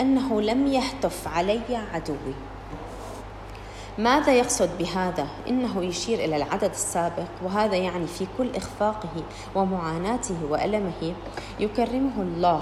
أنه 0.00 0.40
لم 0.40 0.66
يهتف 0.66 1.28
علي 1.28 1.76
عدوي. 1.92 2.34
ماذا 3.98 4.32
يقصد 4.32 4.78
بهذا؟ 4.78 5.26
إنه 5.48 5.84
يشير 5.84 6.24
إلى 6.24 6.36
العدد 6.36 6.70
السابق 6.70 7.26
وهذا 7.42 7.76
يعني 7.76 8.06
في 8.06 8.26
كل 8.38 8.56
إخفاقه 8.56 9.22
ومعاناته 9.54 10.36
وألمه 10.50 11.14
يكرمه 11.60 12.22
الله 12.22 12.60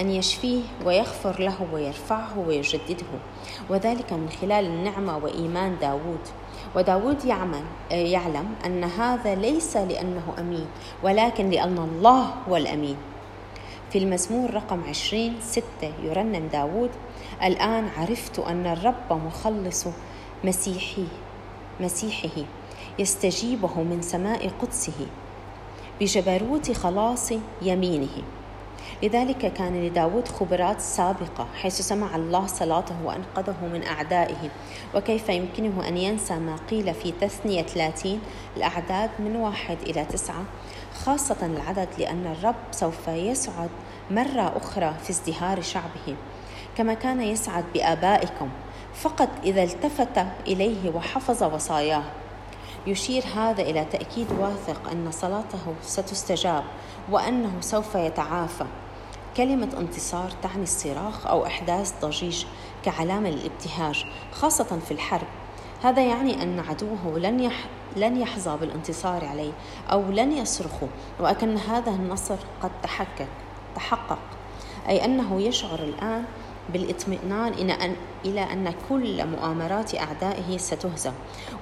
أن 0.00 0.10
يشفيه 0.10 0.62
ويغفر 0.84 1.40
له 1.40 1.66
ويرفعه 1.72 2.38
ويجدده 2.46 3.06
وذلك 3.70 4.12
من 4.12 4.28
خلال 4.40 4.66
النعمة 4.66 5.16
وإيمان 5.16 5.76
داود 5.80 6.20
وداود 6.76 7.24
يعمل 7.24 7.62
يعلم 7.90 8.54
أن 8.66 8.84
هذا 8.84 9.34
ليس 9.34 9.76
لأنه 9.76 10.34
أمين 10.38 10.66
ولكن 11.02 11.50
لأن 11.50 11.78
الله 11.78 12.34
هو 12.48 12.56
الأمين 12.56 12.96
في 13.90 13.98
المزمور 13.98 14.54
رقم 14.54 14.80
عشرين 14.88 15.36
ستة 15.40 15.92
يرنم 16.02 16.48
داود 16.52 16.90
الآن 17.44 17.88
عرفت 17.96 18.38
أن 18.38 18.66
الرب 18.66 19.12
مخلص 19.26 19.86
مسيحي 20.44 21.06
مسيحه 21.80 22.44
يستجيبه 22.98 23.82
من 23.82 24.02
سماء 24.02 24.48
قدسه 24.48 25.06
بجبروت 26.00 26.72
خلاص 26.72 27.32
يمينه. 27.62 28.22
لذلك 29.02 29.52
كان 29.52 29.86
لداود 29.86 30.28
خبرات 30.28 30.80
سابقة 30.80 31.46
حيث 31.62 31.80
سمع 31.80 32.16
الله 32.16 32.46
صلاته 32.46 32.94
وأنقذه 33.04 33.66
من 33.72 33.84
أعدائه 33.84 34.50
وكيف 34.94 35.28
يمكنه 35.28 35.88
أن 35.88 35.96
ينسى 35.96 36.34
ما 36.34 36.56
قيل 36.70 36.94
في 36.94 37.12
تثنية 37.20 37.62
30 37.62 38.20
الأعداد 38.56 39.10
من 39.18 39.36
واحد 39.36 39.76
إلى 39.82 40.04
تسعة 40.04 40.44
خاصة 41.04 41.46
العدد 41.46 41.88
لأن 41.98 42.26
الرب 42.26 42.54
سوف 42.70 43.08
يسعد 43.08 43.70
مرة 44.10 44.56
أخرى 44.56 44.94
في 45.04 45.10
ازدهار 45.10 45.62
شعبه. 45.62 46.16
كما 46.76 46.94
كان 46.94 47.20
يسعد 47.20 47.64
بآبائكم. 47.74 48.48
فقط 48.94 49.28
إذا 49.44 49.62
التفت 49.62 50.26
إليه 50.46 50.90
وحفظ 50.94 51.42
وصاياه. 51.42 52.02
يشير 52.86 53.24
هذا 53.36 53.62
إلى 53.62 53.84
تأكيد 53.84 54.26
واثق 54.40 54.90
أن 54.90 55.10
صلاته 55.10 55.74
ستستجاب 55.82 56.64
وأنه 57.10 57.52
سوف 57.60 57.94
يتعافى. 57.94 58.64
كلمة 59.36 59.68
انتصار 59.78 60.30
تعني 60.42 60.62
الصراخ 60.62 61.26
أو 61.26 61.46
إحداث 61.46 61.92
ضجيج 62.02 62.44
كعلامة 62.84 63.30
للابتهاج 63.30 64.06
خاصة 64.32 64.78
في 64.86 64.90
الحرب. 64.90 65.26
هذا 65.82 66.02
يعني 66.02 66.42
أن 66.42 66.60
عدوه 66.60 67.18
لن 67.18 67.40
يح... 67.40 67.64
لن 67.96 68.20
يحظى 68.20 68.56
بالانتصار 68.56 69.24
عليه 69.24 69.52
أو 69.92 70.02
لن 70.02 70.32
يصرخ 70.32 70.72
وأكن 71.20 71.56
هذا 71.56 71.90
النصر 71.90 72.36
قد 72.62 72.70
تحقق 72.82 73.28
تحقق. 73.76 74.18
أي 74.88 75.04
أنه 75.04 75.40
يشعر 75.40 75.78
الآن 75.78 76.24
بالاطمئنان 76.72 77.52
إلى 78.24 78.42
أن 78.52 78.74
كل 78.88 79.26
مؤامرات 79.26 79.94
أعدائه 79.94 80.58
ستهزم 80.58 81.12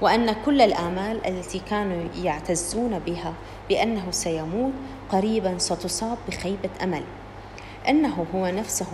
وأن 0.01 0.33
كل 0.45 0.61
الآمال 0.61 1.27
التي 1.27 1.59
كانوا 1.59 2.09
يعتزون 2.23 2.99
بها 2.99 3.35
بأنه 3.69 4.11
سيموت 4.11 4.73
قريبا 5.11 5.59
ستصاب 5.59 6.19
بخيبة 6.29 6.71
أمل. 6.83 7.03
أنه 7.89 8.27
هو 8.35 8.47
نفسه 8.47 8.87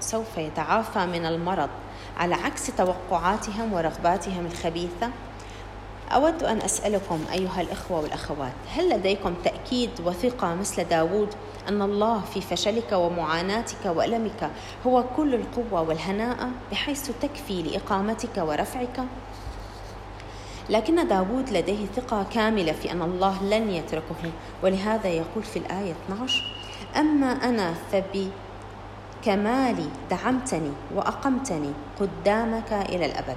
سوف 0.00 0.38
يتعافى 0.38 1.06
من 1.06 1.26
المرض 1.26 1.68
على 2.16 2.34
عكس 2.34 2.66
توقعاتهم 2.66 3.72
ورغباتهم 3.72 4.46
الخبيثة 4.46 5.10
أود 6.08 6.42
أن 6.42 6.62
أسألكم 6.62 7.20
أيها 7.32 7.60
الإخوة 7.60 8.00
والأخوات 8.00 8.52
هل 8.74 8.90
لديكم 8.90 9.34
تأكيد 9.44 9.90
وثقة 10.04 10.54
مثل 10.54 10.84
داود 10.84 11.28
أن 11.68 11.82
الله 11.82 12.20
في 12.20 12.40
فشلك 12.40 12.92
ومعاناتك 12.92 13.86
وألمك 13.86 14.50
هو 14.86 15.04
كل 15.16 15.34
القوة 15.34 15.82
والهناء 15.82 16.50
بحيث 16.70 17.10
تكفي 17.22 17.62
لإقامتك 17.62 18.36
ورفعك؟ 18.38 19.04
لكن 20.70 21.08
داود 21.08 21.50
لديه 21.50 21.86
ثقة 21.96 22.26
كاملة 22.34 22.72
في 22.72 22.92
أن 22.92 23.02
الله 23.02 23.42
لن 23.42 23.70
يتركه 23.70 24.32
ولهذا 24.62 25.08
يقول 25.08 25.44
في 25.44 25.58
الآية 25.58 25.94
12 26.06 26.44
أما 26.96 27.26
أنا 27.26 27.74
فبكمالي 27.92 29.88
دعمتني 30.10 30.72
وأقمتني 30.94 31.72
قدامك 32.00 32.72
إلى 32.72 33.06
الأبد 33.06 33.36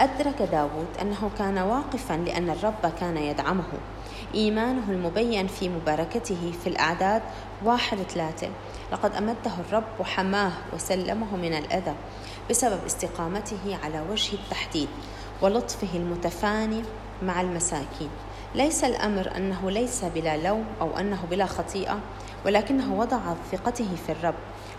أدرك 0.00 0.42
داود 0.42 0.86
أنه 1.02 1.30
كان 1.38 1.58
واقفا 1.58 2.14
لأن 2.14 2.50
الرب 2.50 2.92
كان 3.00 3.16
يدعمه. 3.16 3.72
إيمانه 4.34 4.90
المبين 4.90 5.46
في 5.46 5.68
مباركته 5.68 6.52
في 6.64 6.66
الأعداد 6.66 7.22
واحد 7.64 7.98
ثلاثة. 7.98 8.48
لقد 8.92 9.14
أمده 9.14 9.50
الرب 9.58 9.84
وحماه 10.00 10.52
وسلمه 10.74 11.36
من 11.36 11.54
الأذى 11.54 11.94
بسبب 12.50 12.84
استقامته 12.86 13.78
على 13.84 14.04
وجه 14.10 14.34
التحديد 14.34 14.88
ولطفه 15.42 15.88
المتفاني 15.94 16.82
مع 17.22 17.40
المساكين. 17.40 18.10
ليس 18.54 18.84
الأمر 18.84 19.36
أنه 19.36 19.70
ليس 19.70 20.04
بلا 20.04 20.36
لوم 20.36 20.64
أو 20.80 20.98
أنه 20.98 21.18
بلا 21.30 21.46
خطيئة 21.46 21.98
ولكنه 22.46 22.94
وضع 22.94 23.20
ثقته 23.52 23.88
في 24.06 24.12
الرب 24.12 24.34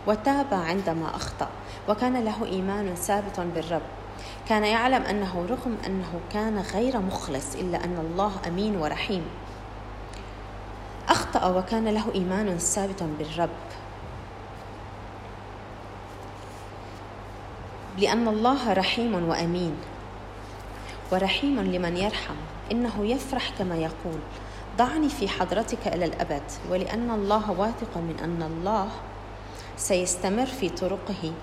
وتاب 0.08 0.54
عندما 0.54 1.16
أخطأ 1.16 1.50
وكان 1.90 2.24
له 2.24 2.46
إيمان 2.46 2.96
ثابت 2.96 3.40
بالرب. 3.40 4.01
كان 4.50 4.64
يعلم 4.64 5.04
أنه 5.04 5.46
رغم 5.50 5.78
أنه 5.86 6.20
كان 6.34 6.60
غير 6.60 7.00
مخلص 7.00 7.56
إلا 7.56 7.84
أن 7.84 7.98
الله 8.12 8.32
أمين 8.48 8.76
ورحيم. 8.76 9.26
أخطأ 11.10 11.58
وكان 11.58 11.88
له 11.88 12.14
إيمان 12.16 12.58
ثابت 12.58 13.04
بالرب. 13.20 13.50
لأن 17.98 18.28
الله 18.28 18.74
رحيم 18.74 19.30
وأمين. 19.30 19.76
ورحيم 21.12 21.60
لمن 21.60 21.98
يرحم. 21.98 22.36
إنه 22.72 23.06
يفرح 23.06 23.50
كما 23.60 23.76
يقول. 23.76 24.20
ضعني 24.78 25.10
في 25.10 25.28
حضرتك 25.28 25.88
إلى 25.88 26.06
الأبد 26.06 26.44
ولأن 26.70 27.12
الله 27.12 27.52
واثق 27.52 27.98
من 27.98 28.16
أن 28.24 28.44
الله 28.44 28.90
سيستمر 29.78 30.46
في 30.46 30.70
طرقه 30.70 31.34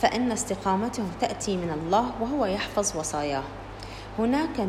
فإن 0.00 0.32
استقامته 0.32 1.04
تأتي 1.20 1.56
من 1.56 1.70
الله 1.70 2.12
وهو 2.20 2.46
يحفظ 2.46 2.96
وصاياه. 2.96 3.42
هناك 4.18 4.60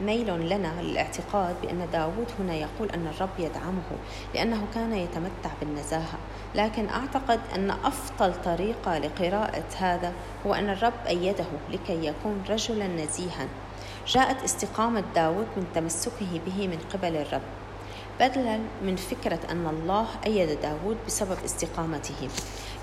ميل 0.00 0.48
لنا 0.48 0.82
للاعتقاد 0.82 1.56
بأن 1.62 1.88
داود 1.92 2.26
هنا 2.38 2.54
يقول 2.54 2.90
أن 2.90 3.06
الرب 3.06 3.38
يدعمه 3.38 3.90
لأنه 4.34 4.66
كان 4.74 4.92
يتمتع 4.92 5.50
بالنزاهة 5.60 6.18
لكن 6.54 6.88
أعتقد 6.88 7.40
أن 7.54 7.70
أفضل 7.70 8.34
طريقة 8.44 8.98
لقراءة 8.98 9.64
هذا 9.76 10.12
هو 10.46 10.54
أن 10.54 10.70
الرب 10.70 11.06
أيده 11.06 11.44
لكي 11.70 12.06
يكون 12.06 12.42
رجلا 12.48 12.86
نزيها. 12.86 13.48
جاءت 14.06 14.42
استقامة 14.42 15.04
داود 15.14 15.46
من 15.56 15.66
تمسكه 15.74 16.40
به 16.46 16.68
من 16.68 16.78
قبل 16.92 17.16
الرب 17.16 17.42
بدلا 18.20 18.58
من 18.84 18.96
فكرة 18.96 19.40
أن 19.50 19.66
الله 19.66 20.06
أيد 20.26 20.60
داود 20.60 20.96
بسبب 21.06 21.36
استقامته. 21.44 22.28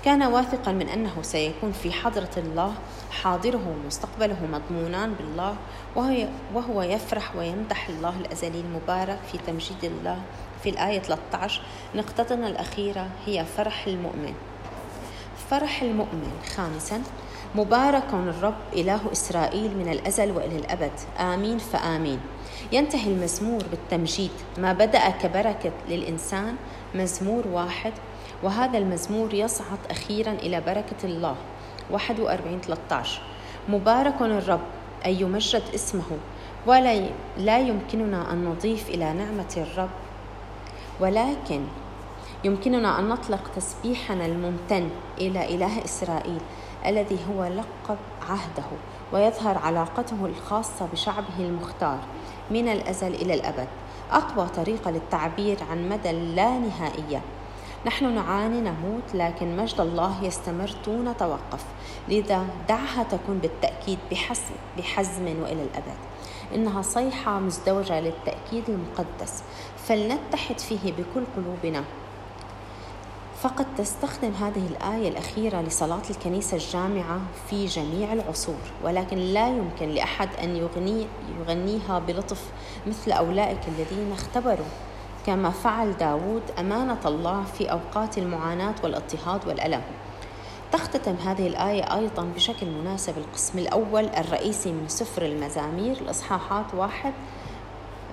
كان 0.04 0.22
واثقا 0.22 0.72
من 0.72 0.88
أنه 0.88 1.22
سيكون 1.22 1.72
في 1.72 1.92
حضرة 1.92 2.30
الله 2.36 2.74
حاضره 3.10 3.60
ومستقبله 3.68 4.36
مضمونان 4.52 5.14
بالله 5.14 5.56
وهو, 6.54 6.82
يفرح 6.82 7.36
ويمدح 7.36 7.88
الله 7.88 8.14
الأزلي 8.20 8.60
المبارك 8.60 9.18
في 9.32 9.38
تمجيد 9.46 9.84
الله. 9.84 10.18
في 10.62 10.70
الآية 10.70 10.98
13 10.98 11.62
نقطتنا 11.94 12.48
الأخيرة 12.48 13.06
هي 13.26 13.44
فرح 13.56 13.86
المؤمن. 13.86 14.34
فرح 15.50 15.82
المؤمن 15.82 16.32
خامسا 16.56 17.02
مبارك 17.54 18.04
الرب 18.12 18.54
إله 18.72 19.00
إسرائيل 19.12 19.76
من 19.76 19.88
الأزل 19.92 20.30
وإلى 20.30 20.56
الأبد. 20.56 20.92
آمين 21.20 21.58
فآمين. 21.58 22.20
ينتهي 22.72 23.12
المزمور 23.12 23.62
بالتمجيد. 23.70 24.30
ما 24.58 24.72
بدأ 24.72 25.08
كبركة 25.10 25.72
للإنسان 25.88 26.56
مزمور 26.94 27.48
واحد 27.48 27.92
وهذا 28.42 28.78
المزمور 28.78 29.34
يصعد 29.34 29.78
أخيرا 29.90 30.32
إلى 30.32 30.60
بركة 30.60 31.04
الله. 31.04 31.36
41 31.90 32.60
13 32.60 33.20
مبارك 33.68 34.22
الرب 34.22 34.60
أي 35.06 35.20
يمجد 35.20 35.62
اسمه 35.74 36.18
ولا 36.66 37.08
لا 37.38 37.58
يمكننا 37.58 38.32
أن 38.32 38.44
نضيف 38.44 38.88
إلى 38.88 39.12
نعمة 39.12 39.54
الرب. 39.56 39.90
ولكن 41.00 41.64
يمكننا 42.44 42.98
أن 42.98 43.08
نطلق 43.08 43.50
تسبيحنا 43.56 44.26
الممتن 44.26 44.90
إلى 45.18 45.54
إله 45.54 45.84
إسرائيل 45.84 46.40
الذي 46.86 47.18
هو 47.30 47.44
لقب 47.44 47.98
عهده 48.28 48.66
ويظهر 49.12 49.58
علاقته 49.58 50.26
الخاصة 50.26 50.86
بشعبه 50.92 51.38
المختار 51.38 51.98
من 52.50 52.68
الأزل 52.68 53.14
إلى 53.14 53.34
الأبد. 53.34 53.68
أقوى 54.10 54.46
طريقة 54.46 54.90
للتعبير 54.90 55.58
عن 55.70 55.88
مدى 55.88 56.10
اللانهائية 56.10 57.20
نحن 57.86 58.14
نعاني 58.14 58.60
نموت 58.60 59.14
لكن 59.14 59.56
مجد 59.56 59.80
الله 59.80 60.24
يستمر 60.24 60.70
دون 60.86 61.16
توقف. 61.16 61.64
لذا 62.08 62.46
دعها 62.68 63.02
تكون 63.02 63.38
بالتأكيد 63.38 63.98
بحزم, 64.10 64.54
بحزم 64.78 65.42
وإلى 65.42 65.62
الأبد. 65.62 65.98
إنها 66.54 66.82
صيحة 66.82 67.38
مزدوجة 67.38 68.00
للتأكيد 68.00 68.64
المقدس. 68.68 69.42
فلنتحد 69.86 70.58
فيه 70.58 70.92
بكل 70.92 71.24
قلوبنا. 71.36 71.84
فقد 73.42 73.66
تستخدم 73.78 74.32
هذه 74.32 74.66
الآية 74.66 75.08
الأخيرة 75.08 75.60
لصلاة 75.60 76.02
الكنيسة 76.10 76.56
الجامعة 76.56 77.20
في 77.50 77.66
جميع 77.66 78.12
العصور 78.12 78.60
ولكن 78.84 79.16
لا 79.16 79.48
يمكن 79.48 79.88
لأحد 79.88 80.28
أن 80.42 80.56
يغني 80.56 81.06
يغنيها 81.40 81.98
بلطف 81.98 82.44
مثل 82.86 83.12
أولئك 83.12 83.60
الذين 83.68 84.12
اختبروا. 84.12 84.87
كما 85.28 85.50
فعل 85.50 85.96
داود 85.96 86.42
أمانة 86.58 86.98
الله 87.06 87.44
في 87.44 87.70
أوقات 87.70 88.18
المعاناة 88.18 88.74
والاضطهاد 88.84 89.48
والألم. 89.48 89.82
تختتم 90.72 91.14
هذه 91.14 91.46
الآية 91.46 91.96
أيضا 91.96 92.22
بشكل 92.36 92.66
مناسب 92.66 93.18
القسم 93.18 93.58
الأول 93.58 94.04
الرئيسي 94.04 94.72
من 94.72 94.88
سفر 94.88 95.22
المزامير 95.22 95.96
الإصحاحات 95.96 96.74
واحد 96.74 97.12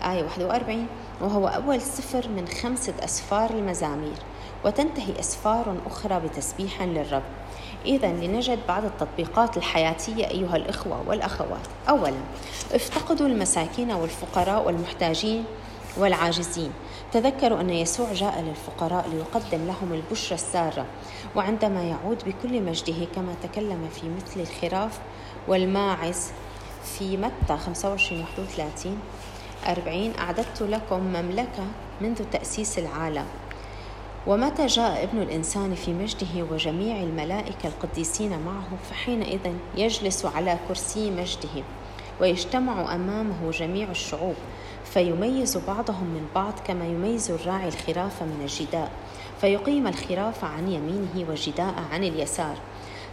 آية 0.04 0.24
41 0.24 0.88
وهو 1.22 1.48
أول 1.48 1.82
سفر 1.82 2.28
من 2.28 2.48
خمسة 2.48 2.94
أسفار 3.04 3.50
المزامير. 3.50 4.18
وتنتهي 4.66 5.20
أسفار 5.20 5.76
أخرى 5.86 6.20
بتسبيح 6.20 6.82
للرب. 6.82 7.24
إذا 7.86 8.08
لنجد 8.08 8.60
بعض 8.68 8.86
التطبيقات 8.86 9.58
الحياتية 9.58 10.28
أيها 10.28 10.56
الإخوة 10.56 11.04
والأخوات. 11.08 11.68
أولا 11.90 12.20
افتقدوا 12.74 13.28
المساكين 13.28 13.92
والفقراء 13.92 14.66
والمحتاجين 14.68 15.46
والعاجزين. 15.98 16.72
تذكروا 17.12 17.62
أن 17.62 17.70
يسوع 17.70 18.14
جاء 18.14 18.42
للفقراء 18.42 19.10
ليقدم 19.10 19.68
لهم 19.68 19.94
البشرى 19.94 20.36
السارة 20.36 20.86
وعندما 21.36 21.84
يعود 21.84 22.24
بكل 22.26 22.62
مجده 22.62 23.06
كما 23.16 23.36
تكلم 23.44 23.90
في 23.94 24.10
مثل 24.10 24.40
الخراف 24.40 25.00
والماعز 25.48 26.32
في 26.84 27.18
متى 27.18 27.58
25 27.58 28.22
31 28.22 29.00
40 29.68 30.14
أعددت 30.20 30.62
لكم 30.62 31.00
مملكة 31.00 31.64
منذ 32.02 32.24
تأسيس 32.32 32.80
العالم. 32.80 33.26
ومتى 34.28 34.66
جاء 34.66 35.04
ابن 35.04 35.22
الإنسان 35.22 35.76
في 35.76 35.94
مجده 35.94 36.44
وجميع 36.52 36.96
الملائكة 37.04 37.68
القديسين 37.68 38.30
معه 38.30 38.68
فحينئذ 38.92 39.40
يجلس 39.78 40.26
على 40.26 40.58
كرسي 40.68 41.12
مجده 41.12 41.64
ويجتمع 42.22 42.96
أمامه 42.96 43.52
جميع 43.52 43.92
الشعوب. 43.92 44.36
فيميز 44.96 45.58
بعضهم 45.58 46.04
من 46.04 46.28
بعض 46.36 46.54
كما 46.68 46.86
يميز 46.86 47.32
الراعي 47.32 47.68
الخراف 47.68 48.24
من 48.24 48.42
الجداء 48.42 48.92
فيقيم 49.42 49.88
الخراف 49.88 50.46
عن 50.46 50.72
يمينه 50.72 51.30
والجداء 51.30 51.74
عن 51.92 52.04
اليسار. 52.04 52.58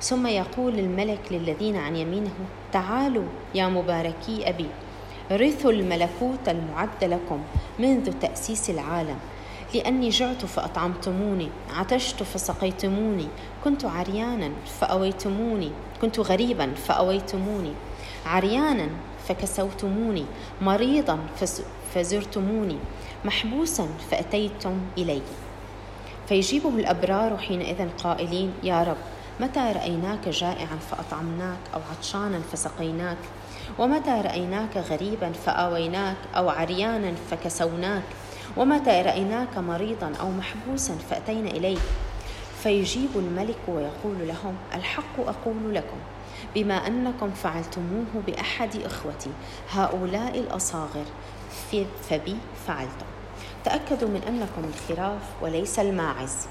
ثم 0.01 0.26
يقول 0.26 0.78
الملك 0.78 1.20
للذين 1.30 1.76
عن 1.76 1.97
يمينه 1.97 2.30
تعالوا 2.72 3.24
يا 3.55 3.68
مباركي 3.68 4.49
أبي 4.49 4.66
رثوا 5.33 5.72
الملكوت 5.72 6.49
المعد 6.49 7.05
لكم 7.05 7.43
منذ 7.78 8.12
تأسيس 8.12 8.70
العالم 8.70 9.16
لأني 9.74 10.09
جعت 10.09 10.45
فأطعمتموني 10.45 11.49
عطشت 11.76 12.22
فسقيتموني 12.22 13.28
كنت 13.64 13.85
عريانا 13.85 14.51
فأويتموني 14.80 15.70
كنت 16.01 16.20
غريبا 16.20 16.74
فأويتموني 16.74 17.72
عريانا 18.26 18.89
فكسوتموني 19.28 20.24
مريضا 20.62 21.18
فزرتموني 21.94 22.78
محبوسا 23.24 23.88
فأتيتم 24.10 24.78
إلي. 24.98 25.22
فيجيبه 26.28 26.68
الأبرار 26.68 27.36
حينئذ 27.38 27.88
قائلين 27.98 28.52
يا 28.62 28.82
رب 28.82 28.96
متى 29.40 29.72
رأيناك 29.76 30.28
جائعا 30.28 30.76
فأطعمناك 30.90 31.58
أو 31.74 31.80
عطشانا 31.90 32.40
فسقيناك؟ 32.52 33.16
ومتى 33.78 34.10
رأيناك 34.10 34.76
غريبا 34.76 35.32
فآويناك 35.32 36.16
أو 36.36 36.48
عريانا 36.48 37.12
فكسوناك؟ 37.30 38.02
ومتى 38.56 39.02
رأيناك 39.02 39.58
مريضا 39.58 40.12
أو 40.20 40.30
محبوسا 40.30 40.94
فأتينا 41.10 41.50
إليك؟ 41.50 41.80
فيجيب 42.62 43.10
الملك 43.16 43.58
ويقول 43.68 44.28
لهم 44.28 44.54
الحق 44.74 45.20
أقول 45.20 45.74
لكم 45.74 45.96
بما 46.55 46.86
أنكم 46.86 47.30
فعلتموه 47.30 48.22
بأحد 48.26 48.76
إخوتي 48.76 49.30
هؤلاء 49.72 50.38
الأصاغر. 50.38 51.05
فبي 52.11 52.36
فعلتم. 52.66 53.07
تأكدوا 53.64 54.09
من 54.09 54.22
أنكم 54.28 54.70
الخراف 54.74 55.22
وليس 55.43 55.78
الماعز. 55.78 56.47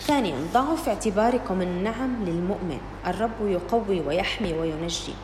ثانيا 0.00 0.36
ضعوا 0.52 0.76
في 0.76 0.90
اعتباركم 0.90 1.62
النعم 1.62 2.24
للمؤمن. 2.24 2.80
الرب 3.06 3.30
يقوي 3.40 4.00
ويحمي 4.00 4.52
وينجي. 4.52 5.14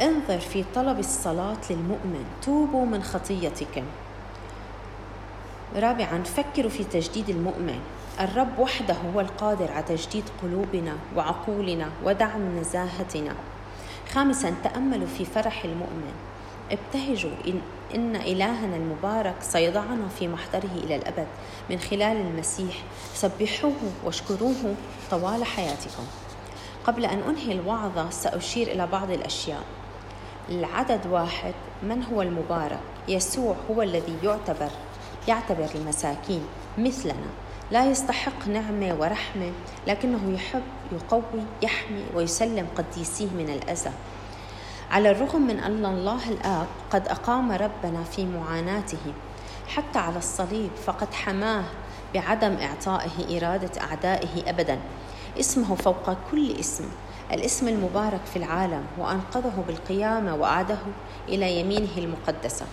انظر 0.00 0.38
في 0.38 0.64
طلب 0.74 0.98
الصلاة 0.98 1.56
للمؤمن. 1.70 2.24
توبوا 2.42 2.86
من 2.86 3.02
خطيتكم. 3.02 3.84
رابعا 5.76 6.22
فكروا 6.22 6.70
في 6.70 6.84
تجديد 6.84 7.28
المؤمن. 7.28 7.80
الرب 8.20 8.58
وحده 8.58 8.94
هو 9.14 9.20
القادر 9.20 9.72
على 9.72 9.82
تجديد 9.82 10.24
قلوبنا 10.42 10.96
وعقولنا 11.16 11.88
ودعم 12.04 12.58
نزاهتنا. 12.58 13.34
خامسا 14.12 14.54
تأملوا 14.64 15.06
في 15.06 15.24
فرح 15.24 15.64
المؤمن. 15.64 16.12
ابتهجوا 16.70 17.30
إن, 17.46 17.60
إن 17.94 18.16
إلهنا 18.16 18.76
المبارك 18.76 19.34
سيضعنا 19.40 20.08
في 20.18 20.28
محضره 20.28 20.70
إلى 20.84 20.96
الأبد 20.96 21.26
من 21.70 21.78
خلال 21.78 22.16
المسيح. 22.16 22.74
سبحوه 23.14 23.72
واشكروه 24.04 24.74
طوال 25.10 25.44
حياتكم. 25.44 26.04
قبل 26.86 27.04
أن 27.04 27.18
أنهي 27.18 27.52
الوعظة 27.52 28.10
سأشير 28.10 28.66
إلى 28.66 28.86
بعض 28.86 29.10
الأشياء. 29.10 29.62
العدد 30.48 31.06
واحد 31.06 31.54
من 31.82 32.04
هو 32.12 32.22
المبارك؟ 32.22 32.80
يسوع 33.08 33.56
هو 33.70 33.82
الذي 33.82 34.16
يعتبر 34.22 34.70
يعتبر 35.28 35.68
المساكين 35.74 36.44
مثلنا. 36.78 37.45
لا 37.70 37.90
يستحق 37.90 38.48
نعمة 38.48 38.94
ورحمة 39.00 39.52
لكنه 39.86 40.32
يحب 40.34 40.62
يقوي 40.92 41.42
يحمي 41.62 42.04
ويسلم 42.14 42.66
قديسيه 42.76 43.26
من 43.26 43.50
الأذى. 43.50 43.92
على 44.90 45.10
الرغم 45.10 45.46
من 45.46 45.58
أن 45.58 45.84
الله 45.86 46.28
الآب 46.28 46.66
قد 46.90 47.08
أقام 47.08 47.52
ربنا 47.52 48.04
في 48.04 48.26
معاناته 48.26 49.12
حتى 49.68 49.98
على 49.98 50.18
الصليب 50.18 50.70
فقد 50.86 51.14
حماه 51.14 51.64
بعدم 52.14 52.56
إعطائه 52.56 53.38
إرادة 53.38 53.80
أعدائه 53.80 54.50
أبدا. 54.50 54.78
اسمه 55.40 55.74
فوق 55.74 56.16
كل 56.30 56.52
اسم 56.60 56.84
الاسم 57.32 57.68
المبارك 57.68 58.20
في 58.32 58.36
العالم 58.36 58.84
وأنقذه 58.98 59.64
بالقيامة 59.66 60.34
وأعاده 60.34 60.78
إلى 61.28 61.60
يمينه 61.60 61.98
المقدسة. 61.98 62.66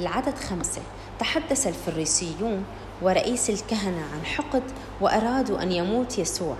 العدد 0.00 0.34
خمسة 0.38 0.82
تحدث 1.18 1.66
الفريسيون 1.66 2.64
ورئيس 3.02 3.50
الكهنة 3.50 4.02
عن 4.14 4.24
حقد 4.24 4.62
وأرادوا 5.00 5.62
أن 5.62 5.72
يموت 5.72 6.18
يسوع. 6.18 6.56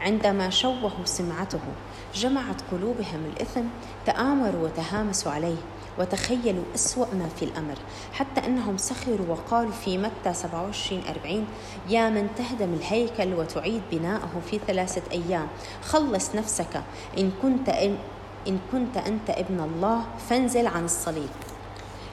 عندما 0.00 0.50
شوهوا 0.50 1.04
سمعته 1.04 1.60
جمعت 2.14 2.56
قلوبهم 2.72 3.24
الإثم 3.36 3.62
تآمروا 4.06 4.64
وتهامسوا 4.64 5.32
عليه 5.32 5.56
وتخيلوا 5.98 6.64
أسوأ 6.74 7.06
ما 7.14 7.28
في 7.36 7.44
الأمر 7.44 7.74
حتى 8.12 8.46
أنهم 8.46 8.76
سخروا 8.76 9.26
وقالوا 9.28 9.72
في 9.72 9.98
متى 9.98 10.34
27 10.34 11.02
40 11.24 11.46
يا 11.88 12.10
من 12.10 12.28
تهدم 12.36 12.74
الهيكل 12.74 13.34
وتعيد 13.34 13.82
بناءه 13.92 14.42
في 14.50 14.60
ثلاثة 14.66 15.02
أيام 15.12 15.46
خلص 15.84 16.34
نفسك 16.34 16.82
إن 17.18 17.32
كنت 17.42 17.68
إن, 17.68 18.58
كنت 18.72 18.96
أنت 18.96 19.30
ابن 19.30 19.60
الله 19.60 20.04
فانزل 20.28 20.66
عن 20.66 20.84
الصليب. 20.84 21.28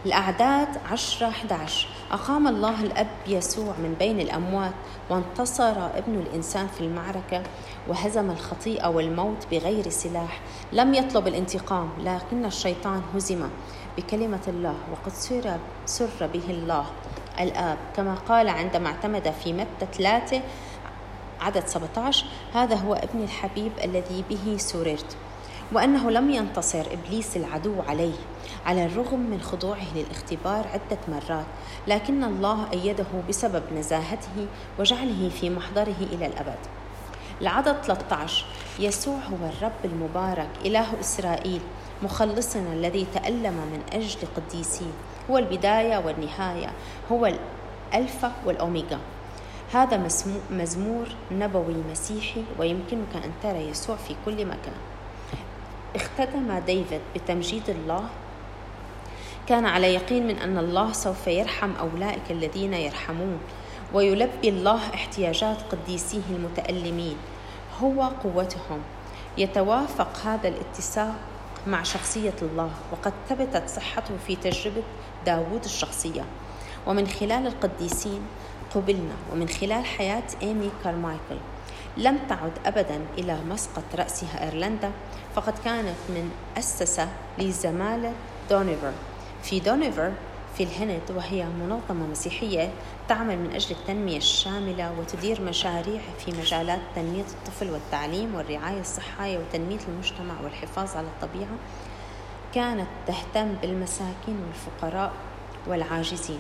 الأعداد 0.07 0.67
10 0.91 1.27
11 1.27 1.87
أقام 2.11 2.47
الله 2.47 2.83
الأب 2.83 3.07
يسوع 3.27 3.73
من 3.77 3.95
بين 3.99 4.19
الأموات 4.19 4.73
وانتصر 5.09 5.97
ابن 5.97 6.15
الإنسان 6.15 6.67
في 6.67 6.81
المعركة 6.81 7.43
وهزم 7.87 8.31
الخطيئة 8.31 8.87
والموت 8.87 9.47
بغير 9.51 9.89
سلاح. 9.89 10.39
لم 10.73 10.93
يطلب 10.93 11.27
الانتقام 11.27 11.89
لكن 11.99 12.45
الشيطان 12.45 13.01
هزم 13.15 13.49
بكلمة 13.97 14.39
الله 14.47 14.75
وقد 14.91 15.13
سر, 15.13 15.57
سر 15.85 16.27
به 16.33 16.49
الله. 16.49 16.85
الآب 17.39 17.77
كما 17.95 18.15
قال 18.15 18.49
عندما 18.49 18.87
اعتمد 18.89 19.33
في 19.43 19.53
متى 19.53 19.87
3 19.93 20.41
عدد 21.41 21.67
17 21.67 22.25
هذا 22.53 22.75
هو 22.75 22.93
ابن 22.93 23.23
الحبيب 23.23 23.71
الذي 23.83 24.23
به 24.29 24.57
سررت 24.57 25.17
وأنه 25.71 26.11
لم 26.11 26.29
ينتصر 26.29 26.83
إبليس 26.91 27.37
العدو 27.37 27.81
عليه. 27.87 28.15
على 28.67 28.85
الرغم 28.85 29.19
من 29.19 29.41
خضوعه 29.41 29.95
للاختبار 29.95 30.67
عدة 30.67 30.97
مرات 31.07 31.45
لكن 31.87 32.23
الله 32.23 32.71
أيده 32.73 33.05
بسبب 33.29 33.63
نزاهته 33.75 34.47
وجعله 34.79 35.29
في 35.29 35.49
محضره 35.49 35.95
إلى 36.11 36.25
الأبد. 36.25 36.57
العدد 37.41 37.75
13 37.83 38.45
يسوع 38.79 39.15
هو 39.15 39.47
الرب 39.49 39.85
المبارك 39.85 40.49
إله 40.65 40.99
إسرائيل 40.99 41.61
مخلصنا 42.03 42.73
الذي 42.73 43.07
تألم 43.13 43.53
من 43.53 43.81
أجل 43.93 44.19
قديسيه 44.35 44.91
هو 45.29 45.37
البداية 45.37 45.97
والنهاية 45.97 46.69
هو 47.11 47.33
الألفا 47.93 48.31
والأوميغا. 48.45 48.99
هذا 49.73 50.09
مزمور 50.51 51.07
نبوي 51.31 51.75
مسيحي 51.91 52.43
ويمكنك 52.59 53.15
أن 53.15 53.31
ترى 53.43 53.69
يسوع 53.69 53.95
في 53.95 54.15
كل 54.25 54.45
مكان. 54.45 54.77
اختتم 55.95 56.59
ديفيد 56.65 57.01
بتمجيد 57.15 57.69
الله 57.69 58.03
كان 59.47 59.65
على 59.65 59.93
يقين 59.93 60.27
من 60.27 60.37
أن 60.37 60.57
الله 60.57 60.91
سوف 60.91 61.27
يرحم 61.27 61.71
أولئك 61.79 62.31
الذين 62.31 62.73
يرحمون 62.73 63.39
ويلبي 63.93 64.49
الله 64.49 64.79
احتياجات 64.93 65.57
قديسيه 65.71 66.21
المتألمين. 66.29 67.15
هو 67.81 68.03
قوتهم. 68.23 68.81
يتوافق 69.37 70.17
هذا 70.25 70.47
الاتساق 70.47 71.15
مع 71.67 71.83
شخصية 71.83 72.35
الله 72.41 72.69
وقد 72.91 73.13
ثبتت 73.29 73.69
صحته 73.69 74.17
في 74.27 74.35
تجربة 74.35 74.83
داوود 75.25 75.63
الشخصية. 75.63 76.25
ومن 76.87 77.07
خلال 77.07 77.47
القديسين 77.47 78.21
قبلنا 78.75 79.15
ومن 79.31 79.47
خلال 79.47 79.85
حياة 79.85 80.27
إيمي 80.41 80.71
كارمايكل 80.83 81.37
لم 81.97 82.19
تعد 82.29 82.51
ابدا 82.65 83.01
إلى 83.17 83.37
مسقط 83.49 83.83
رأسها 83.95 84.43
إيرلندا 84.43 84.91
فقد 85.35 85.53
كانت 85.65 85.97
من 86.09 86.31
أسس 86.57 87.01
لزمالة 87.37 88.13
دونيفر. 88.49 88.91
في 89.49 89.59
دونيفر 89.59 90.11
في 90.57 90.63
الهند 90.63 91.01
وهي 91.15 91.45
منظمة 91.45 92.07
مسيحية 92.07 92.69
تعمل 93.09 93.37
من 93.37 93.53
أجل 93.53 93.71
التنمية 93.71 94.17
الشاملة 94.17 94.99
وتدير 94.99 95.41
مشاريع 95.41 96.01
في 96.19 96.31
مجالات 96.31 96.79
تنمية 96.95 97.21
الطفل 97.21 97.69
والتعليم 97.69 98.35
والرعاية 98.35 98.79
الصحية 98.79 99.37
وتنمية 99.37 99.79
المجتمع 99.87 100.41
والحفاظ 100.43 100.97
على 100.97 101.07
الطبيعة. 101.07 101.55
كانت 102.53 102.87
تهتم 103.07 103.53
بالمساكين 103.61 104.37
والفقراء 104.47 105.11
والعاجزين 105.67 106.39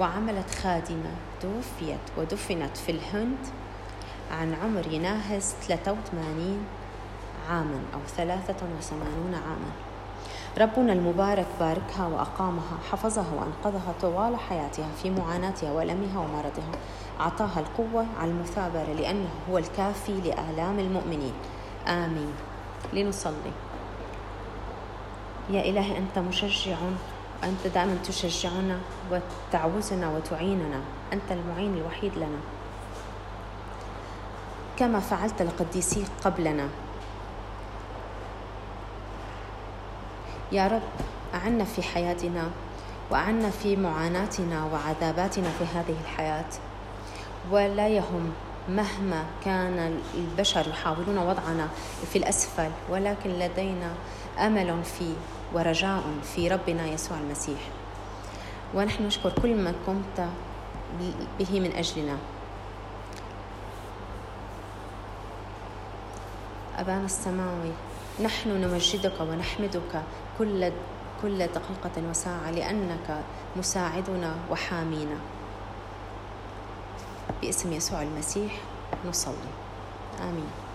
وعملت 0.00 0.50
خادمة 0.50 1.10
توفيت 1.40 2.00
ودفنت 2.18 2.76
في 2.76 2.92
الهند 2.92 3.38
عن 4.30 4.54
عمر 4.54 4.92
يناهز 4.92 5.54
83 5.68 6.66
عاما 7.50 7.80
أو 7.94 8.00
ثلاثة 8.16 8.66
وثمانون 8.78 9.34
عاما. 9.34 9.95
ربنا 10.58 10.92
المبارك 10.92 11.46
باركها 11.60 12.06
وأقامها 12.06 12.78
حفظها 12.90 13.26
وأنقذها 13.34 13.94
طوال 14.00 14.36
حياتها 14.36 14.88
في 15.02 15.10
معاناتها 15.10 15.72
وألمها 15.72 16.18
ومرضها. 16.18 16.72
أعطاها 17.20 17.60
القوة 17.60 18.06
على 18.20 18.30
المثابرة 18.30 18.92
لأنه 18.98 19.28
هو 19.50 19.58
الكافي 19.58 20.12
لآلام 20.12 20.78
المؤمنين. 20.78 21.32
آمين. 21.88 22.32
لنصلي. 22.92 23.52
يا 25.50 25.60
إلهي 25.60 25.98
أنت 25.98 26.18
مشجع. 26.18 26.76
وأنت 27.42 27.66
دائما 27.74 27.96
تشجعنا 28.04 28.78
وتعوزنا 29.10 30.10
وتعيننا. 30.10 30.80
أنت 31.12 31.32
المعين 31.32 31.74
الوحيد 31.74 32.16
لنا. 32.16 32.40
كما 34.76 35.00
فعلت 35.00 35.42
لقديسيك 35.42 36.06
قبلنا. 36.24 36.68
يا 40.52 40.66
رب 40.68 40.82
أعنا 41.34 41.64
في 41.64 41.82
حياتنا 41.82 42.50
وأعنا 43.10 43.50
في 43.50 43.76
معاناتنا 43.76 44.64
وعذاباتنا 44.64 45.48
في 45.58 45.64
هذه 45.64 45.96
الحياة. 46.02 46.44
ولا 47.50 47.88
يهم 47.88 48.32
مهما 48.68 49.24
كان 49.44 50.00
البشر 50.14 50.68
يحاولون 50.68 51.18
وضعنا 51.18 51.68
في 52.12 52.18
الأسفل 52.18 52.70
ولكن 52.90 53.30
لدينا 53.30 53.92
أمل 54.38 54.84
في 54.84 55.14
ورجاء 55.54 56.02
في 56.34 56.48
ربنا 56.48 56.86
يسوع 56.86 57.16
المسيح. 57.18 57.60
ونحن 58.74 59.06
نشكر 59.06 59.32
كل 59.42 59.54
ما 59.54 59.72
قمت 59.86 60.28
به 61.38 61.60
من 61.60 61.72
أجلنا. 61.72 62.16
أبانا 66.78 67.04
السماوي 67.04 67.72
نحن 68.24 68.48
نمجدك 68.48 69.20
ونحمدك 69.20 70.02
كل 70.38 70.72
كل 71.22 71.38
دقيقة 71.38 72.10
وساعة 72.10 72.50
لأنك 72.50 73.24
مساعدنا 73.56 74.34
وحامينا. 74.50 75.18
باسم 77.42 77.72
يسوع 77.72 78.02
المسيح 78.02 78.60
نصلي. 79.08 79.52
آمين. 80.20 80.65